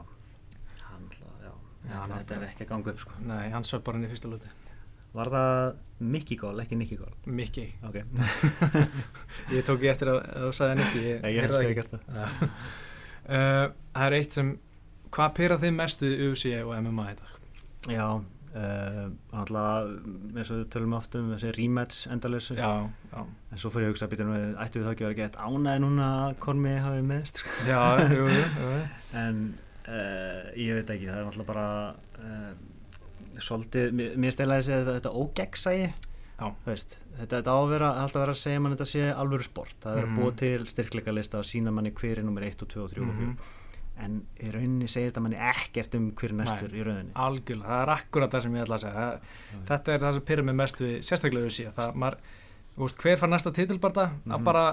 [0.87, 1.53] Hann, já.
[1.91, 3.21] Já, hann þetta er ekki að ganga upp sko.
[3.27, 4.57] nei, hann söp bara inn í fyrsta luti
[5.17, 5.61] var það
[6.11, 7.97] Mickey Gall, ekki Nicky Gall Mikki, ok,
[9.57, 11.95] ég tók ég eftir að, að þú sagði Nikki ég, ég held að ég gert
[11.97, 12.05] það.
[13.27, 13.65] Uh,
[13.97, 14.53] það er eitt sem
[15.11, 17.33] hvað pyrra þið mest við UFC og MMA í dag?
[17.91, 19.89] já, uh, alltaf
[20.37, 22.07] eins og við tölum oft um þessi rematch
[22.61, 22.71] já,
[23.53, 25.21] en svo fyrir ég að hugsa að býta við ættu við þá ekki að vera
[25.23, 27.81] gett ánæði núna að Kormi hafi meðst já,
[28.13, 28.75] jú, jú, jú.
[29.25, 29.41] en
[29.89, 31.67] uh, ég veit ekki, það er alltaf bara
[32.21, 32.53] uh,
[33.41, 35.15] svolítið, mér mér stela þessi þetta, þetta.
[36.41, 39.45] Þú veist, þetta, þetta á að vera, alltaf vera að segja mann þetta sé alvöru
[39.45, 40.21] sport, það er að Mhm.
[40.21, 43.01] búa til styrkleika lista og sína manni hver er nummer 1 og 2 og 3
[43.05, 43.37] og 4 Mhm.
[44.05, 46.81] En í rauninni segir þetta manni ekkert um hver er næstur Nei.
[46.81, 49.31] í rauninni algjörlega, það er akkurat það sem ég ætla að segja það,
[49.71, 52.19] þetta er það sem pyrra mig mest við sérstaklega UFC það, maður,
[52.75, 54.45] þú veist, hver far næsta titilbarta það Mhm.
[54.45, 54.65] bara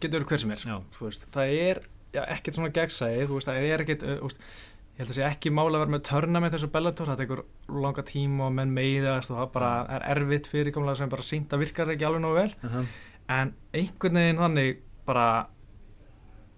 [0.00, 0.80] getur hver sem er Já.
[0.98, 4.40] þú veist, það er já, ekkert svona gegnsæði, þú veist, það er ekkert veist,
[4.96, 8.02] ég held að sé ekki mála að vera með törnament þessu Bellator, það tekur langa
[8.02, 11.90] tíma og menn meiðast og það bara er erfitt fyrirkomlega sem bara sínt að virkar
[11.92, 12.86] ekki alveg nógu vel uh -huh.
[13.28, 15.46] en einhvern veginn þannig bara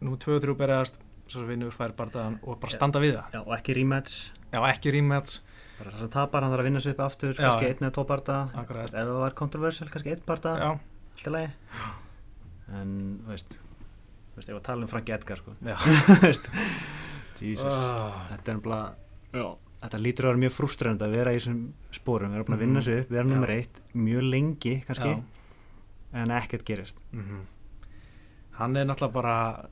[0.00, 3.74] nú 2-3 berjast svo vinnur fær bardaðan og bara standa við það Já, og ekki
[3.78, 5.38] rematch já, ekki rematch
[5.78, 7.40] bara það sem tapar, hann þarf að vinna sig upp aftur Já.
[7.44, 8.90] kannski einn eða parta Akkurat.
[8.94, 10.70] eða það var controversial, kannski einn parta já,
[11.18, 11.50] alltaf lagi
[12.80, 12.92] en,
[13.28, 13.54] veist
[14.36, 15.54] veist, ég var að tala um Frank Edgar sko.
[15.62, 16.50] já Þú veist,
[17.40, 18.26] Jesus Ah.
[18.32, 18.80] þetta er bara
[19.32, 19.46] já,
[19.84, 21.60] þetta lítur að vera mjög frúströnd að vera í þessum
[21.94, 22.82] spórum, vera að vinna Mhm.
[22.82, 25.22] þessu upp vera nummer eitt, mjög lengi kannski, Já.
[26.22, 27.44] en ekkert gerist Mhm.
[28.58, 29.68] hann er náttúrulega bara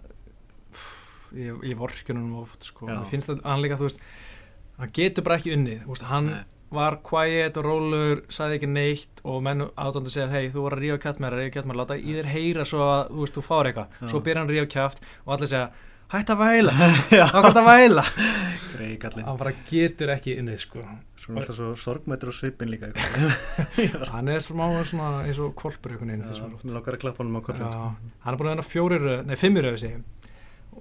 [1.38, 2.88] ég, ég vorkunum oft sko.
[2.88, 2.98] Já.
[2.98, 4.02] mér finnst það hann líka þú veist
[4.80, 5.80] hann getur bara ekki unnið.
[5.86, 6.44] Þú veist, hann Nei.
[6.76, 10.84] var quiet og rólur sagði ekki neitt og menn átandi segja hei þú voru að
[10.84, 13.20] rífa kæft með þér, rífa kæft með þér, láta í þér heyra svo að þú
[13.24, 13.98] veist þú fár eitthvað.
[14.10, 15.68] Svo byrja hann að rífa kæft og allir segja
[16.12, 16.72] hætt að væla,
[17.34, 18.04] hætt að væla.
[19.26, 20.84] Hann bara getur ekki unnið sko.
[21.26, 22.92] Svona alltaf svo sorgmættur og svipin líka
[24.12, 26.20] hann er smá svona eins og kvolpur hann er
[28.38, 29.96] búin að vinna fjórir, nei fimmir öðu sig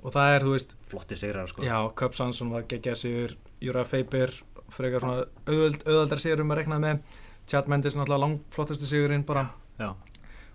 [0.03, 3.85] og það er, þú veist, Flotti sigrar sko já, Cup Sansson var geggjað sigur, Júra
[3.85, 4.33] Feiber
[4.73, 6.99] frekar svona auðvöld, auðvöldar sigur um að rekna með,
[7.47, 9.45] Chad Mendes náttúrulega langflottasti sigurinn bara
[9.79, 9.91] Já.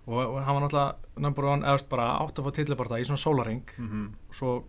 [0.07, 2.99] og, og hann var náttúrulega number one, eða þú veist, bara átt að fá titlibarta
[2.99, 4.05] í svona sólaring Mhm.
[4.29, 4.63] og svo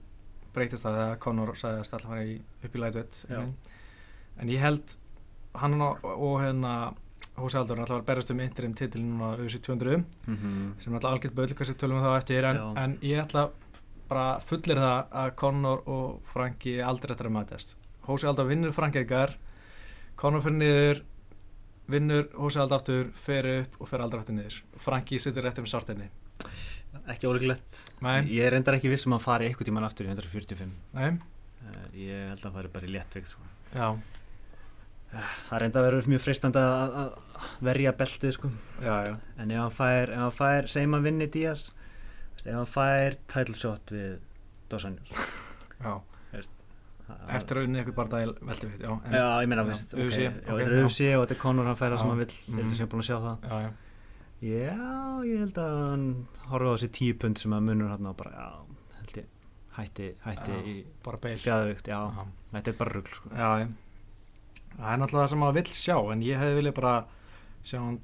[0.55, 3.41] breytist það þegar Conor sagði að stella hann upp í lightweight Já.
[4.39, 4.97] en ég held
[5.55, 6.95] hann og, og hérna
[7.39, 10.75] Hósi Aldur er alltaf að berast um interim titil núna auðvitað 200 Mhm.
[10.79, 13.51] sem er alltaf algjört sem tölum við þá eftir en, en ég ætla
[14.13, 18.73] bara fullir það að Conor og Franki er aldrei eftir að mætast Hósi Aldar vinnur
[18.77, 19.35] Franki ekkar
[20.21, 21.03] Conor fyrir niður
[21.93, 24.61] vinnur Hósi Aldar aftur fer upp og fer aldrei aftur niður.
[24.79, 26.11] Franki sittir eftir með sartinni
[27.09, 27.27] Ekki
[28.05, 28.19] Nei.
[28.29, 31.13] Ég er reyndar ekki viss um að fara eitthvað tíman aftur í 145 Nei,
[31.63, 33.43] Eh, Ég held að hann fari bara í léttvikt sko.
[33.71, 33.87] já,
[35.49, 37.13] Það reynda að vera mjög freistandi að að
[37.69, 38.51] verja beltið sko.
[38.83, 39.15] já, já.
[39.39, 41.69] En ef hann fær, ef hann fær segjum hann vinni Díaz
[42.43, 44.19] Ef hann fær title shot við
[44.73, 45.13] Dos Anjos.
[47.33, 50.85] Eftir að unni eitthvað bara dæl velti við, já Já, ég meina, ok, þetta er.
[50.87, 52.73] UFC og þetta er Conor hann fær það sem hann vill, ég held Mhm.
[52.73, 53.37] að sé búin að sjá það?
[53.43, 53.71] Já, já,
[54.43, 56.07] Já, ég held að hann
[56.51, 58.49] horfa á þessi tíu pund sem að munur hann og bara, já,
[58.97, 59.27] held ég
[59.77, 60.85] hætti, hætti í
[61.87, 63.29] Já, þetta er bara rugl sko.
[64.73, 66.95] Það er náttúrulega það sem maður vill sjá en ég hefði viljað bara
[67.63, 68.01] sjá hann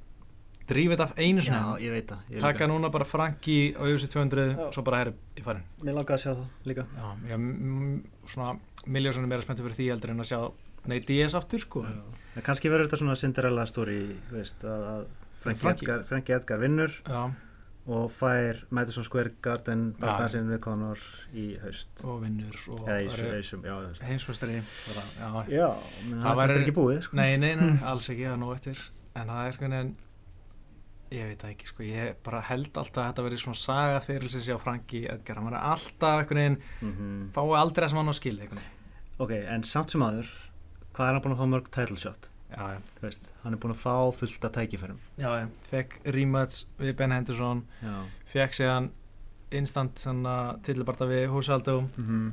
[0.69, 2.71] þetta af einu Já, sinni ég veit það ég taka líka.
[2.73, 4.71] núna bara Franki á UFC 200 Já.
[4.75, 5.65] svo bara herri í farin.
[5.83, 6.87] Mér langaði að sjá það líka.
[6.97, 10.41] Já, ég er svona miljósunum meira spenntur fyrir því heldur en að sjá
[10.89, 11.83] Nei, DS aftur sko.
[11.85, 13.99] En kannski verður þetta svona Cinderella story,
[14.31, 15.03] veist, að, að
[15.43, 16.35] Frankie.
[16.39, 17.21] Edgar, vinnur Já,
[17.89, 21.03] og fær Madison Square Garden barndansinn við Conor
[21.33, 21.91] í haust.
[22.05, 23.05] Og vinnur og menn
[26.25, 27.17] Það er ekki búið sko.
[27.21, 28.85] Nei, nei, nei, alls ekki, það er nóg eftir.
[29.15, 29.97] En það er einhvern veginn
[31.11, 34.29] Ég veit það ekki, sko, ég bara held alltaf að þetta verið svona saga fyrir
[34.31, 37.31] sem sé á Franki Edgar, hann var alltaf einhvern veginn Mhm.
[37.33, 38.75] fái aldrei það sem hann á skil einhvern veginn.
[39.19, 40.29] Ok, en samt sem aður
[40.95, 42.29] hvað er hann búin að fá mörg title shot?
[42.51, 44.99] Já, já, Þú veist, hann er búin að fá fullt af tækifærum.
[45.19, 48.05] Já, já, fekk rematch við Ben Henderson, Já.
[48.27, 48.91] Fekk síðan
[49.51, 52.33] instant þannig titilbarta við Húsaldum mm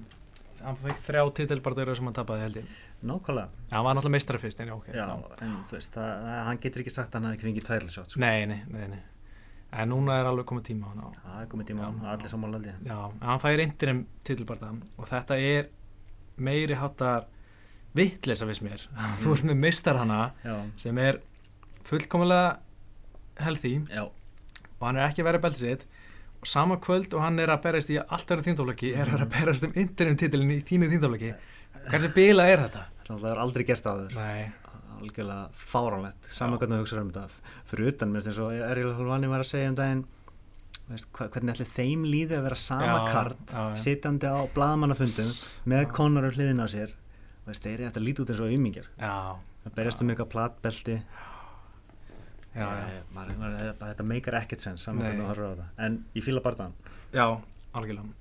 [0.65, 2.65] hann fekk þrjá titilbarta sem hann tapaði held ég
[3.05, 3.49] Nákvæmlega.
[3.71, 5.05] Hann var náttúrulega meistari fyrst, en já, ok Já,
[5.43, 8.21] en þú veist, það, það, hann getur ekki sagt að hann fengið title shot sko.
[8.23, 9.01] Nei, nei, nei, nei.
[9.75, 12.59] En núna er alveg komið tíma á hann Það er komið tíma, á, allir sammála
[12.61, 15.67] aldrei Já, en hann fær interim titilbarta og þetta er
[16.37, 17.25] meiri háttar
[17.95, 18.85] vittleysa viss mér.
[19.21, 21.19] Þú ert með mistar hana Já, sem er
[21.85, 22.55] fullkomulega
[23.43, 23.75] healthy.
[23.91, 24.07] Já,
[24.79, 25.85] og hann er ekki vera beltið sitt.
[26.41, 29.31] Og sama kvöld og hann er að berast í allt öðru þýndaflöki er hann að
[29.33, 31.31] berast um interim titilin í þínu þýndaflöki
[31.91, 32.83] hversu bila er þetta?
[33.05, 34.15] það er aldrei gerst áður.
[34.17, 34.51] Nei,
[34.99, 36.29] algjörlega fáránlegt.
[36.33, 37.53] Saman hvernig þú hugsaður um þetta.
[37.69, 40.03] Fyrir utan, minnst eins og Eril Halvani var að segja um daginn
[40.89, 43.77] veist, hvernig ætli þeim líði að vera sama Já, kart já, já.
[43.81, 45.31] sitandi á blaðamannafundum
[45.71, 45.85] með.
[45.97, 46.93] Conor á hliðin á sér.
[47.45, 48.51] Veist, þeir eru eftir að líta út eins og
[49.01, 49.13] já,
[49.65, 50.97] það berjast um eitthvað platbelti.
[52.55, 54.93] Já, já, Eh, þetta- meikar ekkert sens það
[55.77, 56.71] en ég fíla barðan
[57.11, 57.25] já,
[57.73, 58.13] algjörlega.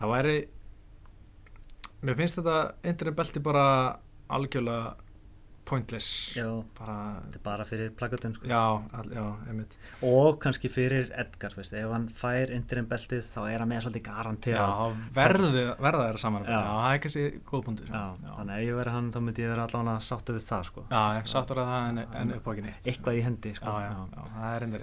[0.00, 0.48] Það væri
[2.02, 2.56] mér finnst þetta
[2.92, 3.66] interim belti bara
[4.28, 4.96] algjörlega
[5.68, 6.32] pointless.
[6.36, 6.46] Já,
[6.78, 8.46] bara, bara fyrir plakatun sko.
[8.48, 8.60] já,
[8.98, 9.74] all, já, einmitt.
[10.06, 14.06] Og kannski fyrir Edgar veist, ef hann fær interim beltið þá er hann með svolítið
[15.18, 16.48] verðu, verða þeirra saman.
[16.48, 17.92] Það er kannski góð punktur.
[17.92, 20.86] Já, þannig ef ég verið hann þá myndi ég vera allavega sáttu við það sko.
[20.88, 22.88] Já, sáttur að það en, en upp á ekki neitt.
[22.88, 23.76] Eitthvað í hendi sko.
[23.76, 24.68] já, já, já, það er.
[24.68, 24.78] En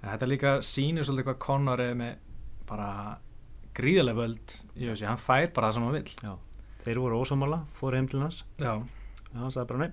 [0.00, 2.14] Þetta líka sýnir svolítið hvað Conor er með
[2.70, 2.90] bara
[3.74, 6.32] gríðarlega völd í þessi, hann fær bara það sem hann vil Já.
[6.84, 8.44] þeir voru ósámála, fóru heim til hans.
[8.58, 8.74] Já,
[9.30, 9.90] já, hann sagði bara nei.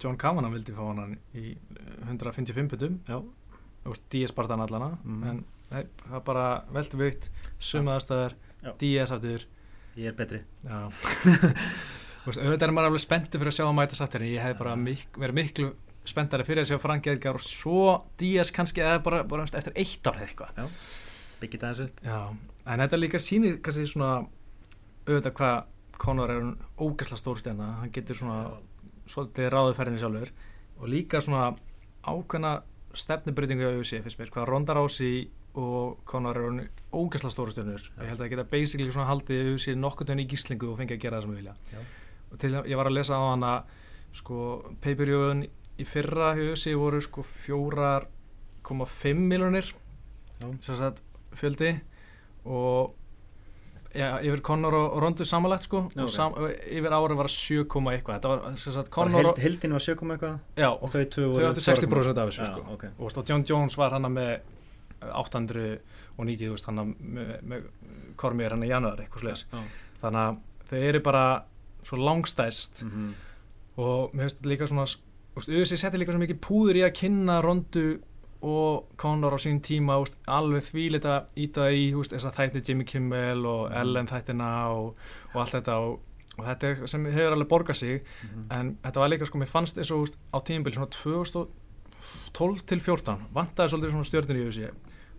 [0.00, 3.00] John Kavanagh vildi fá hann í eh, 155 putum
[4.10, 5.24] DS barðan allana Mhm.
[5.28, 8.34] en nei, það bara veldu vikt sumaðastæðar.
[8.78, 9.44] DS aftur.
[9.96, 10.40] Ég er betri.
[10.64, 10.88] Já.
[12.30, 14.74] Auðvitað er maður alveg spenntið fyrir að sjá að mæta sáttir en ég hef bara
[14.76, 15.70] mik verið miklu
[16.04, 20.06] spenntari fyrir að sjá Frank Edgar og svo Díaz kannski eða bara, bara eftir eitt
[20.06, 20.68] ár eða eitthvað.
[21.40, 21.88] Byggja það þessu
[22.66, 24.26] en þetta líka sýnir kannski svona
[25.08, 25.58] auðvitað hvað
[26.00, 26.44] Conor er
[26.80, 28.56] ógæsla stórstjana hann getur svona
[29.10, 30.30] svolítið ráðið ferðinni sjálfur.
[30.80, 31.50] Og líka svona
[32.08, 32.54] ákveðna
[32.96, 38.20] stefnubrytingu á UFC fyrst mér, hvað Ronda Rousey og Conor eru ógæsla stórstjörnur ég held
[38.20, 41.18] að það geta basically svona haldið UFC nokkur tönni í gíslingu og fengið að gera
[41.18, 41.54] það sem við vilja.
[41.72, 41.80] Já.
[42.30, 43.52] og til ég var að lesa á hana
[44.14, 44.36] sko
[44.82, 45.44] pay-per-viewun
[45.80, 49.72] í fyrra UFC voru sko 4,5 miljonir
[50.62, 51.02] sem sagt
[51.34, 51.80] fjöldi
[52.44, 52.94] og
[53.94, 55.80] já, yfir Conor og, Rondu samanlagt sko.
[55.96, 56.32] Já, og sam,
[56.70, 58.20] yfir ára var 7, eitthvað.
[58.20, 60.38] Þetta var sem sagt Conor heldin var 7 eitthvað?
[60.56, 62.72] Já, og þau þau áttu 60% af þessu Já, sko.
[62.76, 62.84] ok.
[62.98, 64.38] og veist, og John Jones var hann með
[65.10, 67.68] 890 þú veist, hann með, með
[68.20, 69.00] Kormir hann í januar
[69.52, 69.62] Já.
[70.02, 71.24] þannig að þau eru bara
[71.82, 73.14] svo langstæst Mhm.
[73.80, 74.84] og mér finnst líka svona
[75.48, 78.00] auðvitað setti líka svo mikið púður í að kynna Rondu
[78.42, 81.92] og Conor á sín tíma veist, alveg þvílita íta í
[82.30, 83.76] að þætti Jimmy Kimmel og Mhm.
[83.80, 84.94] Ellen þættina og,
[85.34, 86.00] og allt þetta og,
[86.38, 88.46] og þetta er sem hefur alveg borgað sig Mhm.
[88.50, 90.88] en þetta var líka sko, mér fannst þú veist, á tímbil svona
[92.32, 94.70] 2012 til 14 vantaði svolítið svona stjórnir í UFC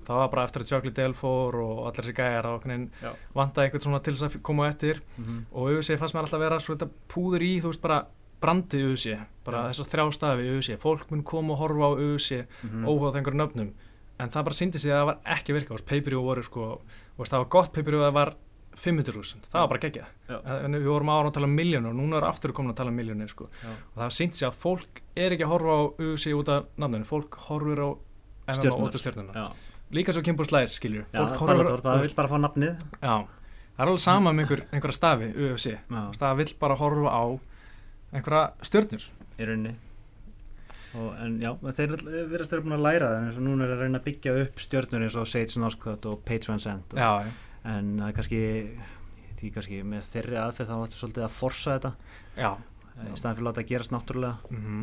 [0.02, 2.48] það var bara eftir að Jökli Delfór og allir þessi gæjar
[3.36, 5.46] vantaði eitthvað svona til þess að koma eftir Mhm.
[5.54, 8.06] og UFC fannst mér alltaf vera svo þetta púður í, þú veist bara
[8.42, 12.86] brandið UFC, bara þessar þrjá stafi UFC, fólk mun koma og horfa á UFC Mhm.
[12.86, 13.72] óhugað einhverjum nöfnum.
[14.20, 16.82] En það bara síndi sig að það var ekki virka og pay-per-view voru sko,
[17.18, 18.34] veist, það var gott pay-per-view að það var
[18.76, 20.06] 500.000, það var bara geggjað.
[20.30, 20.64] Já.
[20.66, 22.90] en við vorum ára að tala um miljónur og núna er aftur komin að tala
[22.90, 23.50] um miljónir sko.
[23.96, 27.06] Og það sínt sig að fólk er ekki að horfa á UFC út af nafninu,
[27.06, 27.90] fólk horfur á
[28.48, 29.52] MMA stjörnuna Já.
[29.92, 30.80] líka svo Kimbo Slice,
[31.12, 32.80] Bellator, það vil bara fá nafnið.
[33.02, 33.28] Já,
[33.76, 35.78] það er alveg sama með einhver, einhverja stafi UFC,
[36.18, 37.40] það vill bara horfa á
[38.12, 39.08] einhverja stjörnur?
[39.38, 39.76] Í rauninni.
[40.92, 43.84] Og, en já, þeir verðast þeirra búin að læra það eins og núna er að
[43.86, 47.32] reyna að byggja upp stjörnur eins og Sage Northcutt og Paige Van Sant og, já,
[47.72, 48.42] en það er kannski
[49.40, 51.94] því kannski með þeirri aðferð þá vartu svolítið að forsa þetta.
[52.36, 52.52] Já.
[53.02, 54.52] Í staðan fyrir að láta það gerast náttúrulega.
[54.52, 54.82] Mm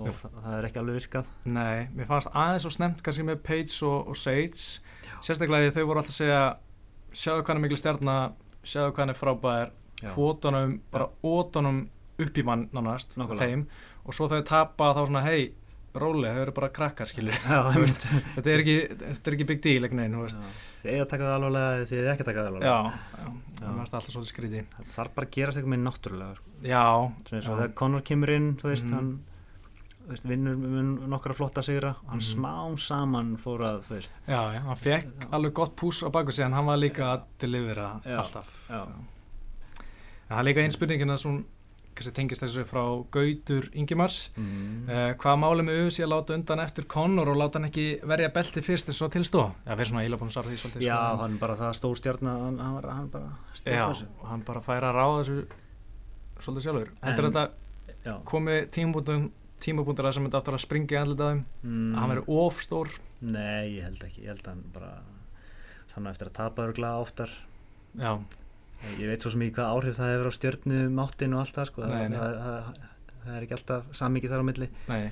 [0.00, 0.14] og Já.
[0.24, 1.28] það, er ekki alveg virkað.
[1.44, 4.80] Nei, mér fannst aðeins og snemt kannski með Page og, og Sage.
[5.20, 6.40] Sérstaklega því þau voru alltaf að segja
[7.20, 8.32] sjáðu hvað er mikil stjarnar
[8.64, 10.10] sjáðu hvað er frábær Já.
[10.14, 11.80] kvótanum, bara ótanum
[12.26, 13.66] upp í mann nánast, þeim.
[14.06, 15.52] Og svo þau tapa þá svona, hei
[15.94, 19.96] róli, þau eru bara krakkar, skilur þetta er ekki, þetta er ekki big deal, ekki
[19.98, 20.20] neina,
[20.84, 22.92] þið að taka það alvarlega þið eiga ekki taka það alvarlega.
[23.60, 26.54] Það er alltaf svolítið skríti það þarf bara að gerast eitthvað með náttúrulega sko.
[26.62, 26.84] já,
[27.32, 28.94] þegar Conor kemur inn þú veist, Mhm.
[28.94, 29.10] hann
[30.00, 31.94] þú veist, vinnur með nokkra flotta sigra.
[32.06, 32.30] Hann Mhm.
[32.38, 35.26] smám saman fór að þú veist, já, já, hann fekk Já.
[35.32, 38.46] alveg gott pús á baku sig en hann var líka að delivera alltaf.
[38.70, 38.86] já.
[40.30, 41.44] það er líka einn spurningin að svona
[41.96, 42.82] kannski tengist þessu frá
[43.12, 44.18] Gautur Ingimars.
[44.38, 44.84] Mm.
[44.88, 48.30] uh, hvað máli með auðvitað að láta undan eftir Conor og láta hann ekki verja
[48.34, 50.86] belti fyrst eins og tilstó já, við erum svona íla búin að svara því svolítið
[50.86, 51.20] já, sko.
[51.24, 54.08] hann bara það stór stjarn hann, hann, bara já, stjórna þessu.
[54.20, 55.38] og hann bara færa að ráða þessu
[56.40, 56.94] svolítið sjálfur.
[57.04, 57.46] Heldur þetta
[58.06, 59.28] já, komi tímabúndum
[59.60, 61.40] tímabúndir að sem þetta aftur að springa í andlita þeim?
[61.62, 61.88] Mm.
[61.92, 62.92] að hann veri of stór?
[63.20, 64.92] Nei, ég held ekki, ég held að hann bara
[65.90, 67.34] þannig eftir að tapa örgla oftar.
[67.98, 68.12] Já,
[68.98, 71.88] ég veit svo ekki hvað áhrif það hefur á stjörnu máttin og allt það sko,
[71.90, 72.18] Nei, nei.
[72.18, 72.78] það, það,
[73.24, 75.02] það er ekki alltaf samikið þar á milli nei,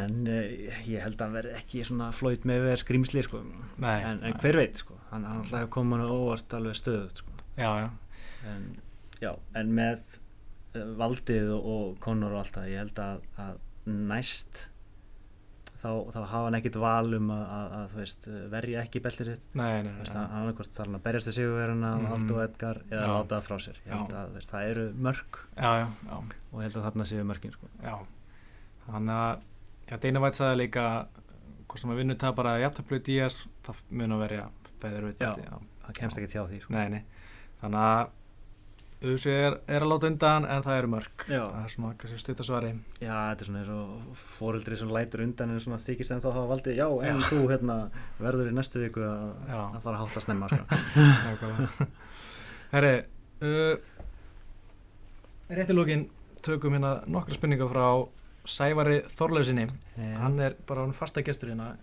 [0.00, 3.42] en uh, ég held að hann verði ekki svona flóit með verið skrýmsli sko.
[3.82, 7.36] nei en, en hver veit sko, hann hann alltaf koma hann óvart alveg stöðut sko.
[7.54, 7.90] já, já,
[8.50, 8.64] en,
[9.22, 10.02] já, en með
[10.74, 13.62] uh, valdið og, og Conor og allt það, ég held að, að
[14.10, 14.66] næst
[15.86, 19.44] þá, þá hafa hann ekkit val um að, að, að veist, verja ekki beltið sitt.
[19.56, 22.08] Hann hann annarkvort þarf hann að berjast til sigurverðina mm.
[22.16, 23.80] Aldo Edgar eða láta það frá sér.
[23.96, 26.16] Að veist, það eru mörg já, já, já.
[26.50, 27.70] Og ég held að þarna séu mörkin sko.
[28.86, 30.86] Þannig að Deina Vætt sagði líka
[31.66, 34.46] hvort sem að vinnu tapar að jafntablu Díaz það mun að verja
[34.82, 35.32] feður já.
[35.86, 36.74] það kemst ekki tjá því sko.
[36.76, 37.02] Nei, nei,
[37.62, 38.14] þannig að
[39.12, 41.24] auðvitað er, er að láta undan en það eru mörg.
[41.26, 41.40] Já.
[41.42, 45.54] það er svona kannski stuttasvari já, þetta er svona eins og fóreldri sem lætur undan
[45.54, 47.78] en svona þykist en þá hafa valdið já, en þú hérna
[48.20, 49.58] verður í næstu viku að, Já.
[49.62, 51.88] að fara að hátta snemma sko.
[52.74, 52.94] Herri
[53.46, 53.74] uh,
[55.56, 56.06] rétt í lókin
[56.46, 57.86] tökum hérna nokkra spurningar frá
[58.46, 59.66] Sævari Þorlausinni
[60.20, 61.74] hann er bara hann fasta gestur hérna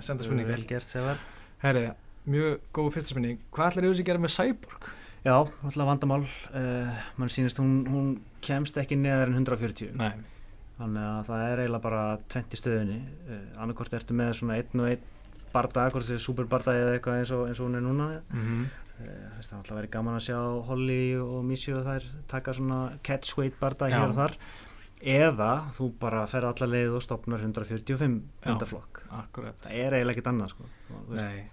[0.00, 1.18] senda Sævar.
[1.62, 1.90] Herri,
[2.28, 3.40] mjög góð fyrsta spurning.
[3.54, 4.88] Hvað ætlar auðvitað að gera með Cyborg?
[5.26, 6.24] Já, alltaf vandamál.
[6.54, 8.08] Uh, mann sýnist hún, hún
[8.44, 10.12] kemst ekki neðar en 140 Nei,
[10.78, 12.02] þannig að það er eiginlega bara
[12.32, 12.98] 20 stöðunni.
[13.26, 15.12] Uh, annarkvort ertu með svona einn og einn
[15.52, 18.10] bardag, hvort þessi superbardag eða eitthvað eins og, eins og hún er núna.
[18.30, 18.68] Mm -hmm.
[19.36, 23.58] þess að alltaf verið gaman að sjá Holly og Missi og þær taka svona catchweight
[23.60, 23.98] bardag Já.
[23.98, 24.38] hér og þar.
[25.02, 28.50] Eða þú bara ferð alla leið og stopnar 145 Já.
[28.50, 29.02] hundaflokk.
[29.62, 30.64] það er eiginlega ekkert annað sko.
[31.10, 31.50] Nei,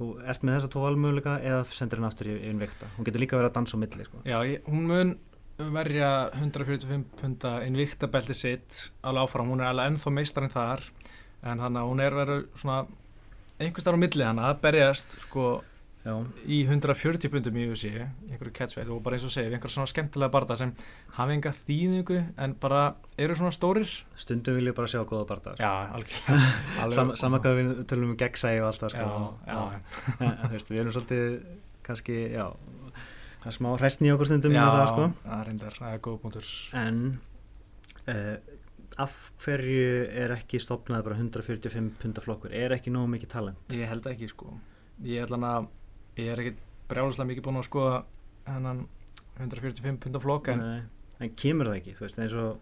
[0.00, 3.36] þú ert með þessa tvo valmöguleika eða sendir hann aftur í innvikta hún getur líka
[3.36, 4.22] verið að dansa á milli sko.
[4.24, 5.12] Já, ég, hún mun
[5.76, 10.86] verja 145 punta innvikta belti sitt alveg áfram, hún er alveg ennþá meistarinn þar
[11.50, 12.80] en að hún er verið svona
[13.60, 15.50] einhvers þar á milli hana að berjast sko
[16.00, 16.14] Já,
[16.48, 20.32] í 140 pundum í UFC einhverju catchweight og bara eins og segja einhverja svona skemmtilega
[20.32, 20.70] barða sem
[21.18, 22.78] hafa enga þýðingu en bara
[23.20, 23.90] eru svona stórir.
[24.16, 26.46] Stundum vil ég bara sjá góða barndar Já, algjörlega.
[26.86, 30.70] Alveg- Sam, Saman hvað við tölum um gegnsæi og allt það sko.
[30.70, 31.36] Við erum svolítið
[31.84, 32.46] kannski, já
[33.42, 35.04] það er smá hræstni í okkur stundum já, það sko.
[35.26, 36.48] það er reyndar, það er góð punktur.
[36.80, 37.02] En
[38.06, 38.34] uh,
[39.04, 39.84] af hverju
[40.24, 42.56] er ekki stopnað bara 145 pundaflokkur?
[42.56, 43.76] Er ekki nógu mikið talent?
[43.76, 44.56] Ég held ekki sko.
[45.04, 45.68] Ég ætla hann að
[46.20, 46.58] ég er ekkit
[46.90, 48.00] brjáluslega mikið búinn að skoða
[48.50, 48.84] hennan
[49.40, 50.64] 145 punda flokk en
[51.20, 52.58] en kemur það ekki, þú veist, eins og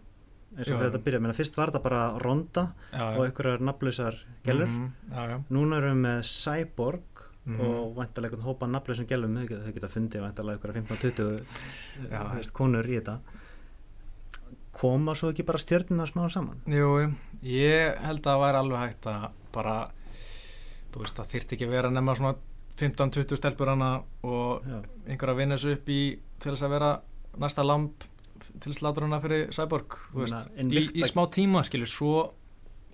[0.57, 4.67] eins og þetta byrja, menna fyrst var þetta bara ronda já, og einhverjar nafnlausar gælur
[4.67, 5.37] Mhm, Já, já.
[5.49, 7.59] Núna erum við með Cyborg Mhm.
[7.61, 11.43] og væntalega einhvern hópa nafnlausum gælum þau geta, fundið væntalega einhverjar 15-20
[12.11, 12.23] Já.
[12.31, 13.19] þú veist, konur í þetta.
[14.79, 16.59] Koma svo ekki bara stjörnuna smá saman?
[16.69, 17.11] Jú,
[17.43, 19.73] ég held að það væri alveg hægt að bara
[20.93, 22.35] þú veist, það þyrfti ekki að vera nema svona
[22.79, 23.91] 15-20 stelpur hana
[24.23, 24.79] og Já.
[25.07, 26.01] einhver að vinna þessu upp í
[26.39, 26.91] til þess að vera
[27.39, 28.05] næsta lamp
[28.63, 32.13] til sláturuna fyrir Cyborg þú Meina, veist, í, í smá tíma skilur, svo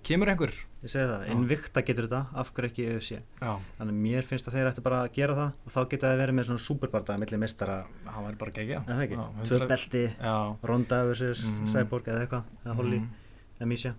[0.06, 0.52] kemur einhver
[0.84, 1.34] ég segi það, Já.
[1.34, 5.02] Invicta getur þetta af hverju ekki UFC Já, þannig mér finnst að þeir ættu bara
[5.04, 8.40] að gera það og þá geta þeir verið með svona superbardaða milli mistara, það væri
[8.42, 10.36] bara gegja eða það ekki, Já, tvö 100 belti Já,
[10.70, 11.46] Ronda vs.
[11.46, 11.70] Mhm.
[11.74, 13.14] Cyborg eða eitthvað, eða Holly mhm.
[13.60, 13.94] eða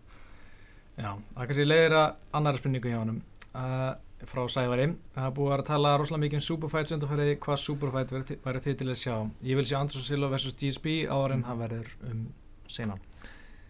[0.98, 2.08] Já, það kannski leiðir að
[2.40, 3.18] annara spurningu hjá honum
[3.54, 3.92] uh,
[4.26, 8.14] frá Sævari það búið að tala rosalega mikið um Superfights undanfærið hvað Superfight
[8.48, 9.16] væri þið til að sjá
[9.46, 10.56] ég vil sjá Andrés Silva vs.
[10.58, 12.24] GSP áður en það verður um
[12.68, 12.98] sena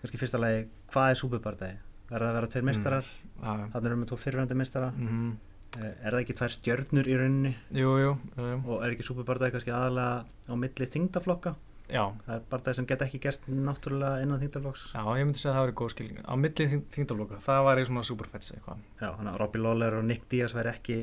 [0.02, 1.78] kannski fyrsta lagi, hvað er superbardagi?
[2.08, 3.04] verða það að vera tveir mistarar,
[3.44, 3.54] já.
[3.74, 5.38] þannig erum við tvo fyrirvændi mistara Mhm.
[5.78, 8.60] Eh, er það ekki tvær stjörnur í rauninni Jú, jú, jú, jú.
[8.72, 11.56] og er ekki superbardagi kannski aðalega á milli þingdaflokka
[11.88, 15.54] Já, það er bardagi sem get ekki gerst náttúrulega innan þingdaflokks já, ég myndi segja
[15.54, 16.66] að það væri góð skilning á milli
[16.96, 18.82] þingdafloka, það væri svona Superfights eitthvað.
[19.00, 20.98] Já, þannig að Robbie Lawler og Nick Diaz væri ekki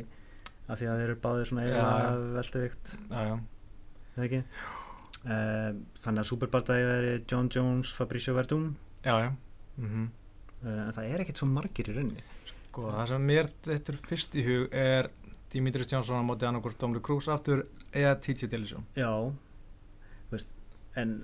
[0.68, 2.93] af því að þeir eru báðir svona eiginlega velduvikt
[5.24, 5.70] uh,
[6.05, 8.68] þannig að superbardagi væri John Jones, Fabricio Verdum
[9.01, 9.30] já, já.
[9.80, 9.89] Mm
[10.64, 12.24] uh, en það er ekkert svo margir í rauninni.
[12.49, 15.11] Sko, það sem mér þetta fyrst í hug er
[15.53, 19.11] Dimitris Johnson á móti annarkvort Domlu Krús aftur eða TJ Dillisjón já,
[20.97, 21.14] en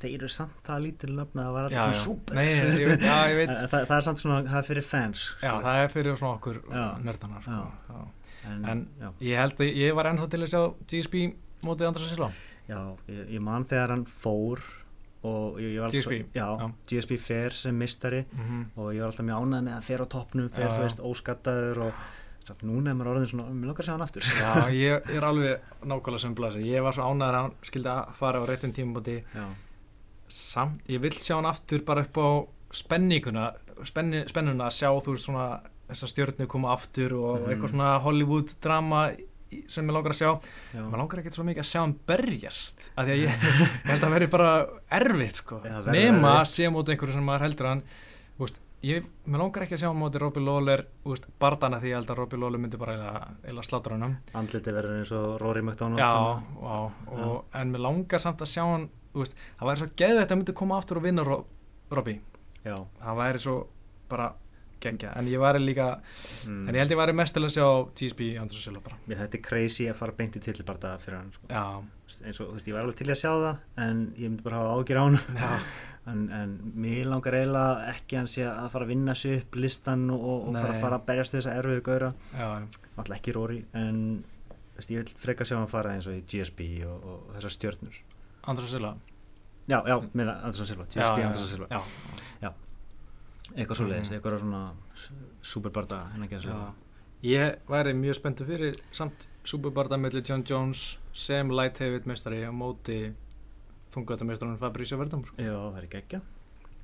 [0.00, 1.98] þeir eru samt það lítil nöfn að það var alltaf já.
[1.98, 4.60] svo super Nei, ég, ég veit, já, ég veit En það, er samt svona, það
[4.60, 5.66] er fyrir fans Já, skilur.
[5.66, 6.62] það er fyrir svona okkur
[7.04, 8.06] nördana sko.
[8.48, 8.86] En, en-
[9.20, 11.24] Ég held að ég var ennþá til að sjá GSP
[11.66, 12.30] mótið Andrés Silva
[12.68, 14.62] já ég, ég man þegar hann fór
[15.28, 16.68] og ég, ég var alltaf GSP, já, já.
[16.92, 18.64] GSP fer sem mistari mm -hmm.
[18.76, 21.78] og ég var alltaf mjög ánægð með að fer á toppnum fer, þú veist, óskattaður
[21.86, 21.92] og
[22.48, 24.28] samt núna er maður orðin svona, mér langar að sjá hann aftur.
[24.40, 26.64] Já, ég er alveg nákvæmlega sem blasi.
[26.66, 29.18] Ég var svo ánæður að hann skildi að fara á réttum tímabóti.
[30.28, 32.28] Samt, ég vil sjá hann aftur bara upp á
[32.76, 33.46] spenninguna
[33.88, 35.46] spenni, spennuna að sjá þú veist svona
[35.88, 37.48] þessa stjörnu koma aftur og Mhm.
[37.54, 39.06] eitthvað svona Hollywood drama
[39.68, 40.30] sem ég langar að sjá.
[40.74, 40.82] Já.
[40.84, 43.28] maður langar ekkert svo mikið að sjá hann berjast af því að ég,
[43.86, 44.50] ég held að veri bara
[44.92, 47.82] erfitt sko, nema að sé móti einhverju sem maður heldur hann
[48.86, 52.12] ég, maður langar ekki að sjá móti Robbie Lawler, þú veist, bardana því ég held
[52.12, 52.96] að Robbie Lawler myndi bara
[53.48, 56.78] eila, slátur hann andliti verður eins og Rory McDonald já, á,
[57.18, 60.40] og, en mér langar samt að sjá hann þú veist, það væri svo geðveitt að
[60.42, 61.40] myndi koma aftur og vinna Ro
[61.90, 62.20] Robbie,
[62.62, 62.76] já.
[62.76, 63.56] það væri svo
[64.08, 64.30] bara
[64.80, 65.88] geggja, en ég væri líka
[66.46, 66.68] Mm.
[66.68, 67.66] en ég held ég væri mest til að sjá
[67.98, 71.32] GSP Andrés Silva bara, Mér þetta er crazy að fara beint í tilbarda fyrir hann
[71.32, 71.46] sko.
[71.50, 71.82] já,
[72.24, 73.58] eins og, þú veist, ég var alveg til að sjá það
[73.88, 75.18] en ég myndi bara hafa ágjur á hann.
[75.36, 75.58] Já.
[76.08, 79.56] En, en mér langar eiginlega ekki að hann sé að fara að vinna sig upp
[79.60, 80.80] listan og, og fara, Nei.
[80.80, 82.08] fara að berjast þess að erfiðu gauðra.
[82.32, 82.46] Já,
[82.96, 83.98] alltaf ekki Rory en
[84.78, 87.98] veist, ég vil freka sjá hann fara eins og í GSP og, og þessar stjörnur.
[88.48, 88.94] Andrés Silva?
[89.68, 91.82] Já, já, meina Andersson Silva GSP Andersson Silva, já,
[93.56, 94.18] eitthvað svoleiðis, Mhm.
[94.18, 94.72] eitthvað svona
[95.42, 96.02] superbarda
[96.52, 96.72] að
[97.22, 102.50] ég væri mjög spenntu fyrir samt superbarda mellir John Jones sem light heavyweight meistari á
[102.52, 103.12] móti
[103.94, 105.36] þungvöldameistarinn Fabrício Verdum sko.
[105.38, 106.20] já, það er geggja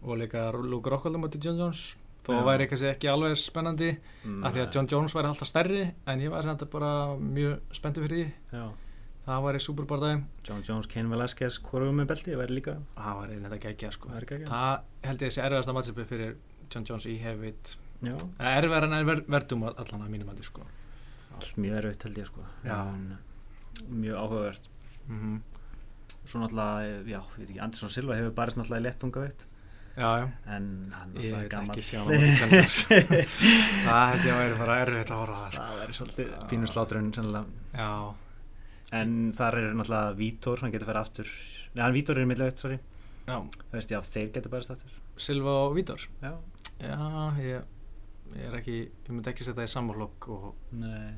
[0.04, 1.96] og líka Luke Rockhold á móti John Jones.
[2.24, 3.90] Þó væri kannski ekki alveg spennandi
[4.24, 7.60] mm, af því að John Jones væri alltaf stærri en ég væri samt bara mjög
[7.70, 8.32] spenntu fyrir því.
[8.52, 8.70] Já.
[9.26, 11.58] það væri superbardaði John Jones, Ken Velasquez,
[11.92, 14.08] með belti, það væri líka það væri þetta geggja sko.
[14.08, 14.26] það væri
[15.04, 16.34] held ég að sé erfiðasta matchupi fyrir
[16.72, 17.16] John Jones í
[18.04, 20.66] já, erfiðar en er ver verdum allan að mínum að sko.
[21.34, 22.44] allt mjög erfitt held ég sko.
[22.64, 23.18] En,
[23.88, 24.70] mjög áhugavert.
[25.08, 25.42] Mm
[26.24, 29.42] svo náttúrulega, já, ég veit ekki, Andersson Silva hefur barist náttúrulega í lettunga veitt
[29.94, 31.74] já, já, en hann ég náttúrulega veit gamall.
[31.74, 32.00] ekki sjá
[33.84, 37.44] það ég að væri bara erfitt að horfa það það væri svolítið pínu sláturinn sennilega.
[37.76, 37.90] Já,
[39.02, 41.36] en þar er náttúrulega Vítor, hann getur farið aftur
[41.74, 42.76] Nei, hann Vítor er millivegt, sorry.
[43.26, 44.98] Já, Það veist, já, þeir getur bæðist aftur.
[45.18, 46.02] Silva og Vítor?
[46.22, 46.32] Já,
[46.80, 46.98] já,
[47.38, 47.70] ég,
[48.34, 50.44] ég er ekki ég myndi ekki setja það í sammálokk og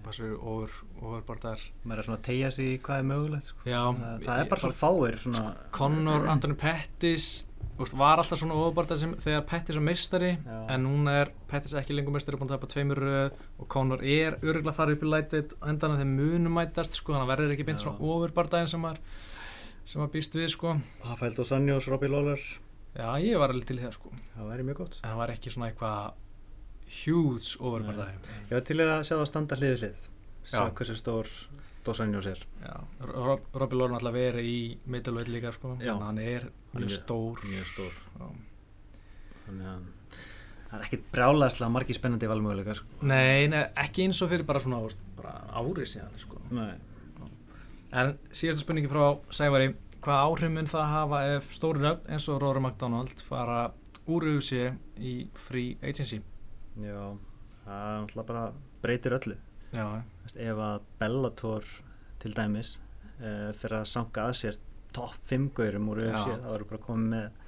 [0.07, 3.67] þessu ofur, ofur bara þar maður er svona að tegja sig hvað er mögulegt sko.
[3.69, 5.45] já, það, það er bara svo fáir svona,
[5.77, 7.29] Conor Anthony Pettis
[7.77, 10.59] úst, var alltaf svona ofurbarta sem þegar Pettis er meistari Já.
[10.73, 14.39] en núna er Pettis ekki lengur meistari búin að tapa tveimur röð og Conor er
[14.41, 17.67] örgulega þar upp í lætið endan að þeim munum mætast sko, þannig að verður ekki
[17.69, 17.85] beint Já.
[17.87, 19.03] svona ofurbarta sem maður
[19.87, 22.41] sem maður býst við sko Rafael Dos Anjos, Robbie Lawler
[22.97, 24.13] já, ég var alveg til það sko.
[24.13, 24.99] En það væri mjög gott.
[25.03, 26.23] Það var ekki svona eitthvað
[27.05, 28.09] huge ofurbarta
[28.47, 30.05] ég var til að sjá það standa hlið við hlið.
[30.47, 30.71] Sjá Já.
[30.79, 31.31] hversu stór
[31.87, 32.73] Dos Anjos er já,
[33.07, 34.59] Rob, Robbie Lorne alltaf verið í
[34.91, 35.93] middleweight líka sko, Já.
[35.95, 37.45] þannig að hann er mjög Mjög- stór.
[37.47, 37.93] mjög stór.
[39.47, 39.85] Þannig að
[40.67, 42.81] það er ekkit brjálæðslega margi spennandi valmöguleikar.
[42.81, 43.07] Sko.
[43.07, 44.81] Nei, nei, ekki eins og fyrir bara svona
[45.17, 46.41] bara árið síðan sko.
[46.51, 46.75] nei.
[47.97, 49.69] En síðasta spurningi frá Sævari
[50.07, 53.73] Hvað áhrif mun það hafa ef stóri nöfn eins og Rory McDonald fara
[54.07, 54.69] úr USA
[55.03, 56.21] í free agency?
[56.79, 57.01] já,
[57.65, 58.45] það er náttúrulega bara
[58.85, 59.37] breytir öllu
[59.73, 59.87] Já,
[60.31, 61.67] ef að Bellator
[62.23, 62.77] til dæmis
[63.19, 64.61] uh, fyrir að sanka að sér
[64.95, 66.21] topp 5 gaurum úr Já.
[66.23, 67.43] þá eru bara komið með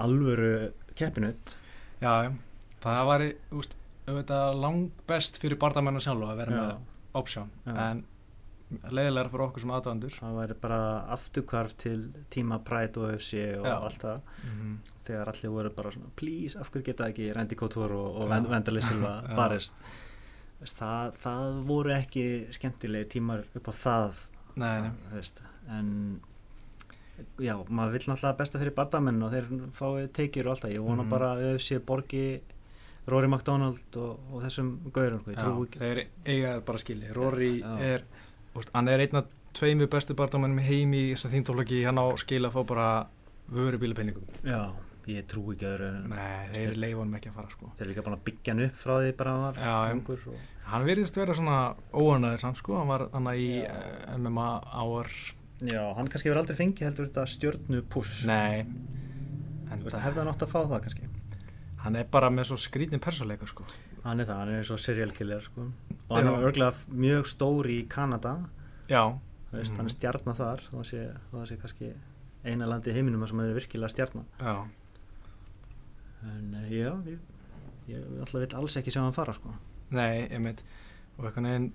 [0.00, 0.52] alvöru
[0.94, 1.56] keppinut
[2.00, 2.30] já,
[2.84, 3.26] það
[3.58, 3.74] úst,
[4.06, 6.62] auðvitað langbest fyrir bardamennu sjálf að vera Já.
[6.62, 8.04] með option en
[8.90, 10.80] leiðilega fyrir okkur sem aðdæðandur það væri bara
[11.16, 11.96] afturkvarf til
[12.30, 13.74] tíma Pride og UFC og Já.
[13.82, 14.76] allt það mm -hmm.
[15.06, 18.28] þegar allir voru bara svona please, af hverju geta ekki Randy Couture og, og.
[18.50, 19.74] Vendali Silva barist
[20.64, 26.20] það, það voru ekki skemmtilegi tímar upp á það Nei, nei, veist, en
[27.38, 30.82] já, maður vill náttúrulega besta fyrir bardamenn og þeir fái tekjur og allt það, ég
[30.84, 31.10] vona Mhm.
[31.10, 32.40] bara að UFC borgi
[33.08, 37.60] Rory McDonald og, og þessum gaurum, sko, ég trú ekki þeir eiga bara skilji Rory
[37.62, 37.78] Já.
[37.80, 38.02] er,
[38.58, 39.26] úst, hann er einn af
[39.56, 42.88] tveimur bestu bardamennum í heimi í þessum þýndólagi, hann á skil að fá bara
[43.50, 44.26] vörubílapenningum.
[44.46, 44.60] Já,
[45.10, 47.70] ég trú ekki öðru en Nei, Veist þeir honum ekki að fara sko.
[47.76, 50.24] þeir eru líka búin að byggja hann upp frá því bara hann var Já, ungur
[50.30, 50.40] og,
[50.70, 51.58] Hann virðist vera svona
[51.90, 53.70] óanæður samt sko, hann var hann í Já.
[53.74, 55.10] uh, MMA áar
[55.60, 58.66] já, hann kannski hefur aldrei fengið heldur þetta stjörnu push Nei
[59.70, 61.08] veist, það, hefði hann átt að fá það kannski?
[61.80, 63.64] Hann er bara með svo skrítin persónleika sko.
[64.04, 65.66] Hann er það, hann er eins og serial killer sko.
[66.08, 68.36] og hann er örgulega mjög stór í Kanada
[69.52, 69.76] veist, Mhm.
[69.76, 71.02] hann er stjarnar þar þó að sé,
[71.46, 71.92] sé kannski
[72.44, 74.68] eina landi í heiminum sem er virkilega stjarnar já,
[76.22, 77.18] en uh, já, ég,
[77.88, 79.52] ég alltaf vill alls ekki sjá hann fara sko.
[79.90, 80.62] nei, ég meint
[81.18, 81.72] og eitthvað neginn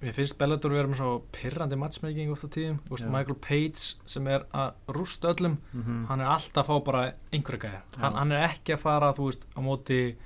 [0.00, 3.04] Mér finnst Bellator vera með svo pirrandi matchmaking oft á tíðum, veist.
[3.12, 6.06] Michael Page sem er að rústa öllum mm -hmm.
[6.08, 9.26] hann er alltaf að fá bara einhverja gæja hann, hann er ekki að fara, þú
[9.28, 10.16] veist, á móti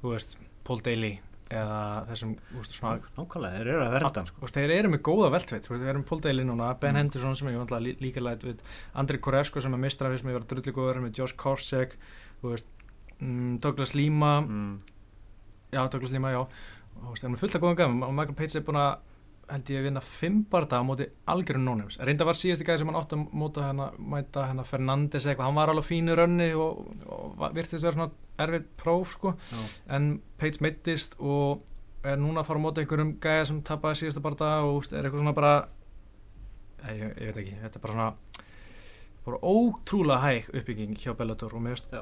[0.00, 1.12] þú veist, Paul Daly
[1.50, 4.36] eða þessum, þú veist, svona nákvæmlega, þeir eru að verða sko.
[4.38, 6.94] Þú veist, þeir eru með góða veltveit, þú veist, við erum Paul Daly núna, Ben
[6.94, 6.98] Mm.
[7.00, 8.58] Henderson sem er náttúrulega lí- líka læt við,
[8.94, 11.96] Andri Koresko sem er mistrafið sem er verið drullu góður með Josh Korsek,
[12.42, 12.66] þú veist,
[13.20, 14.78] mm, Douglas Lima, mm.
[15.72, 16.46] já, Douglas Lima, já,
[17.02, 18.98] þú veist, þeir eru með fullt að góða gæfum og Michael Page er búin að,
[19.50, 21.98] held ég, vinna fimm barða á móti algjörun nónefns.
[22.06, 25.58] Reynda var síðasti gæði sem hann átti að móta hérna, mæta hérna Fernandes eitthvað, hann
[25.58, 29.64] var alveg fínu rönni og, og virtist vera svona erfið próf, sko, Já.
[29.96, 31.66] en Page meittist og
[32.06, 35.20] er núna að fara á móti einhverjum gæja sem tapaði síðasta barða og er eitthvað
[35.24, 35.52] svona bara
[36.86, 38.46] ég, ég, ég veit ekki, þetta er bara svona
[39.26, 41.92] bara ótrúlega hæg uppbygging hjá Bellator og mér veist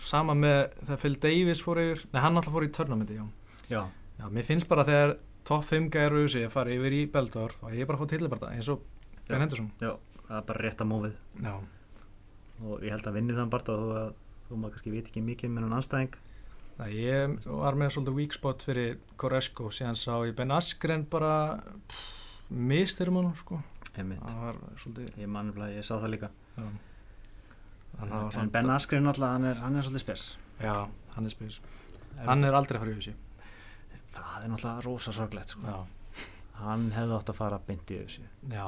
[0.00, 3.26] sama með þegar Phil Davis fór yfir nei hann alltaf fór í törnamenti já.
[3.68, 3.82] já,
[4.18, 5.16] já, mér finnst bara þegar
[5.48, 7.18] topp 5 gæjar auðvitað að fara yfir í þá
[7.70, 8.84] er ég bara að fá tilbarða eins og
[9.24, 9.40] Ben.
[9.40, 9.70] Henderson.
[9.80, 9.94] Já,
[10.26, 11.54] það er bara rétt að mófið já,
[12.60, 14.10] og ég held að vinni þann bara þó að
[14.48, 16.18] þú maður kannski veit ekki mikið með hann anstæðing
[16.74, 21.34] það ég var með svolítið weak spot fyrir Koresko síðan sá ég Ben Askren bara
[22.50, 23.60] mistyrum hann sko.
[23.94, 26.30] Svolítið ég mann að ég sá það líka.
[26.58, 26.66] Já.
[28.42, 30.24] En Ben Askren alltaf, hann er, hann er svolítið spes.
[30.60, 30.74] Já,
[31.14, 31.60] hann er spes.
[32.24, 33.14] Hann er aldrei að fara í þessi
[34.16, 35.78] það er náttúrulega rosa sorglegt sko.
[36.60, 38.66] hann hefði átt að fara beint í þessu já,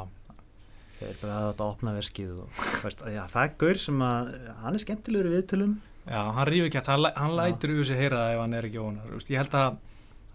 [1.01, 4.33] þeir bara hefði átt að opna verskið og, veist, já, það er gaur sem að
[4.63, 5.77] hann er skemmtilegur viðtölum.
[6.07, 7.39] Já, hann rífi ekki hann, hann Já.
[7.41, 9.79] lætur í þessi heyra það ef hann er ekki ónar ég held að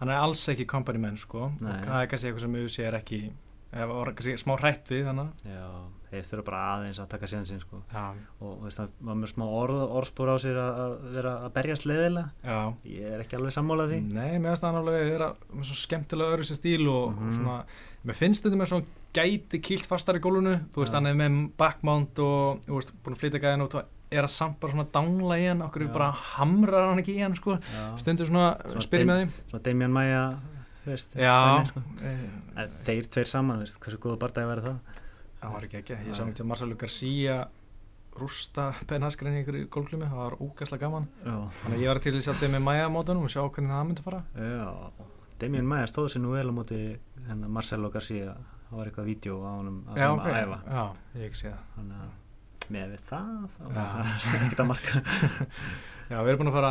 [0.02, 1.46] hann er alls ekki company menn sko.
[1.62, 3.20] Það er kannski eitthvað sem auðvitað er ekki
[3.72, 5.68] eða var kannski smá hrætt við þannig já,
[6.12, 7.78] þeir þurfa bara aðeins að taka síðan sín sko.
[7.92, 8.02] já,
[8.40, 11.54] og þú veist, það var með smá orð, orðspor á sér að, að vera að
[11.56, 12.58] berjast leðilega já.
[12.92, 14.00] Ég er ekki alveg sammálað því.
[14.12, 17.32] Nei, mér finnst það alveg vera með svo skemmtilega öðru sér stíl og, og Mhm.
[17.38, 17.56] svona,
[18.04, 22.18] mér finnst þetta með svona gæti kýlt fastar í gólfinu, þú veist, er með backmount
[22.24, 25.36] og, þú veist, búin að flytja gæðin út á er að samt bara svona dangla
[25.40, 25.62] í hann.
[25.64, 27.54] Okkur bara hamrar hann ekki í hann sko.
[27.96, 28.82] stundur svona, Svona
[30.82, 31.34] Maia veist, já,
[31.68, 31.82] sko.
[32.02, 32.28] eh,
[32.62, 35.00] En þeir tveir saman, veist, hversu góða bardagi verið það?
[35.42, 35.98] Það var ekki ekki.
[36.08, 37.36] Ég sá ekki til Marcelo Garcia
[38.20, 38.66] rústa
[39.38, 41.06] í ykkur í gólklumi það var úgæslega gaman.
[41.24, 43.86] Já, þannig að ég var til að sjá með Maja mótunum og sjá hvernig það
[43.90, 44.22] myndi fara.
[44.36, 44.68] Já.
[45.42, 46.80] Damian Maia stóð sér nú vel á móti
[47.28, 48.34] hennar Marcelo Garcia.
[48.68, 50.58] Það var eitthvað vídeo á honum að honum ok, að æfa.
[50.72, 50.84] Já,
[51.18, 51.64] ég ekki sé það.
[51.76, 53.72] Þannig að með við það þá Já.
[53.72, 55.02] var það ekkert að marka.
[56.12, 56.70] Já, við erum búin að fara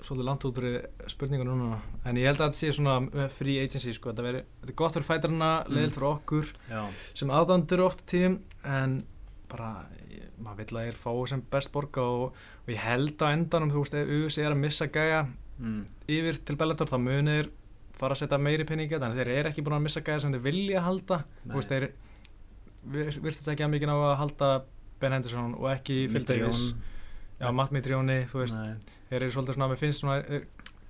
[0.00, 1.78] svolítið langt út fyrir spurningu núna
[2.08, 4.78] en ég held að þetta sé svona með free agency sko, þetta, veri, þetta er
[4.80, 5.74] gott fyrir fætarna, Mm.
[5.76, 6.82] leiðilt fyrir okkur já,
[7.14, 9.04] sem aðdandur oft tíðum en
[9.50, 12.34] bara, ég, maður vill að ég er fáið sem best borga og,
[12.64, 15.24] og ég held á endanum, þú veist, ef US er að missa gæja
[15.58, 17.50] mm, yfir til Bellator þá munir
[18.00, 20.40] fara að setja meiri peningi en þeir eru ekki búin að missa gæja sem þeir
[20.46, 21.18] vilja halda.
[21.44, 21.50] Nei.
[21.52, 21.90] þú veist, þeir
[22.94, 24.48] vir- virtist ekki að mikið ná að halda
[25.00, 26.74] Ben Henderson og ekki Davis.
[27.40, 28.74] Já, Matt Mitrioni, þú veist, Nei.
[29.10, 30.46] Þeir eru svolítið svona, mér finnst svona eh,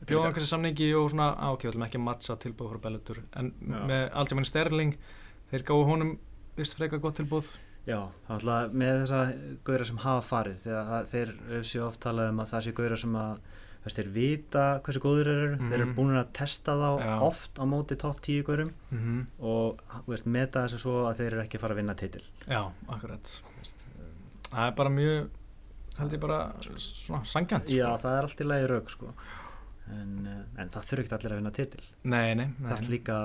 [0.07, 3.53] bjóðan kannski samningi og svona, ok, við ætlum ekki að matcha tilbúð frá Bellator, en
[3.61, 3.81] Já.
[3.91, 4.95] með Aljamain Sterling,
[5.51, 6.13] þeir gáðu honum
[6.57, 7.51] vist frekar gott tilbúð
[7.89, 7.97] Já,
[8.27, 9.21] það er alltaf með þessa
[9.65, 13.15] gauðra sem hafa farið þegar þeir séu oft talað um að það séu gauðra sem
[13.17, 13.39] að
[13.85, 15.71] veist, þeir vita hversu góður þeir eru Mhm.
[15.71, 17.15] þeir eru búin að testa þá Já.
[17.25, 19.27] oft á móti topp 10 gauðrum mm -hmm.
[19.41, 22.63] og veist, meta þessu svo að þeir eru ekki að fara að vinna titil Já,
[22.89, 23.43] akkurat
[24.51, 25.29] Það er bara mjög,
[26.01, 27.77] held ég bara svona sangjant sko.
[27.79, 29.15] Já, það er allt í lagi rauk sko.
[29.91, 31.81] en, eh, en það þurfi ekki allir að vinna titil.
[32.05, 33.17] Nei, nei, nei, það er líka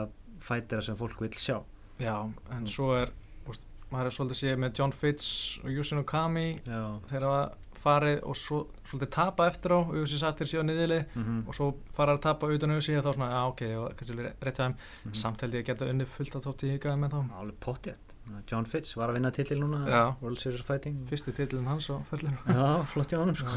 [0.41, 1.59] fætira sem fólk vil sjá.
[2.01, 2.15] Já,
[2.51, 3.11] en svo er,
[3.47, 3.61] úst,
[3.91, 5.27] maður er svolítið séð með John Fitz
[5.63, 7.43] og Yusin Okami þeir hafa
[7.75, 12.15] farið og svo, svolítið tapa eftir á, auðvitað sattir síðan niðurlið mm og svo fara
[12.15, 14.75] að tapa utan auðvitað þá svona, já ok, og kannski rétt hjá þeim.
[15.05, 15.13] Mhm.
[15.21, 17.21] samt held ég að geta unnið fullt að tótt í hikaði með þá.
[17.39, 18.04] Alveg pottjætt
[18.49, 20.03] John Fitz var að vinna titil núna Já.
[20.21, 23.53] World Series of Fighting fyrsti titlinn hans á ferlinu Já, flott hjá honum sko.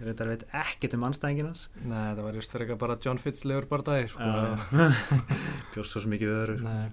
[0.00, 3.44] Ég reyndar veit ekkert um anstæðingin hans Nei, það var just eitthvað bara John Fitz
[3.46, 4.30] legur bardagi sko.
[5.74, 6.86] Bjóst svo mikið við öðru Nei.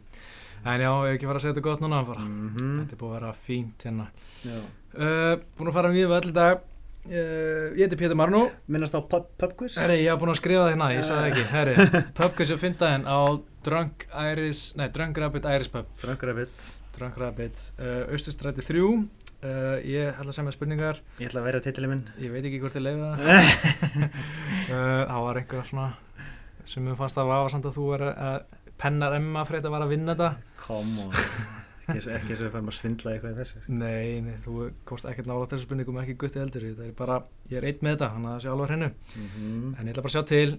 [0.68, 2.26] En já, ég hef ekki fara að segja þetta gott núna bara.
[2.28, 2.72] Mhm.
[2.82, 4.08] Þetta er búið að vera fínt hérna
[4.44, 4.58] Já.
[4.60, 9.02] uh, Búin að fara við öll í dag uh, Ég heiti Pétur Marnú Minnast á
[9.02, 9.64] pub, pub
[10.04, 11.88] ég haf búin að skrifa það hérna, ég sagði ekki Herri,
[12.20, 13.20] pubquiz og fyndaðin á
[13.64, 16.68] Drunk Iris, nei, Drunk Rabbit Iris Pub Dröngur að bit
[17.00, 19.00] Drunk Rabbit, uh, Östustræti 3 uh,
[19.88, 21.02] Ég ætla að segja með spurningar.
[21.22, 22.06] Ég ætla að vera titilin minn.
[22.20, 23.16] Ég veit ekki hvort ég leiði það.
[24.70, 25.90] Uh, Það var einhver svona
[26.70, 28.36] sem mér fannst að vafa samt að þú er að
[28.80, 30.52] pennar Emma fyrir að var að vinna þetta.
[30.62, 31.16] Come on.
[31.90, 33.62] Ekki eins og við færum að svindla eitthvað í þessu.
[33.74, 37.18] Nei, nei, þú komst ekkert nála þessu spurningum ekki gutti eldur Það er bara,
[37.50, 40.06] ég er einn með þetta, hann að það sé alveg hennu mm En ég ætla
[40.06, 40.52] bara að sjá til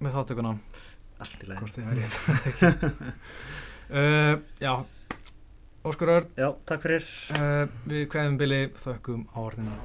[0.00, 0.52] með þáttökuna
[1.20, 2.16] Allt í rétt
[3.90, 4.72] uh, Já,
[5.84, 6.26] Óskur Örn.
[6.36, 7.06] Já, takk fyrir.
[7.32, 9.78] Uh, Við kveðum Billy, þökkum á orðinu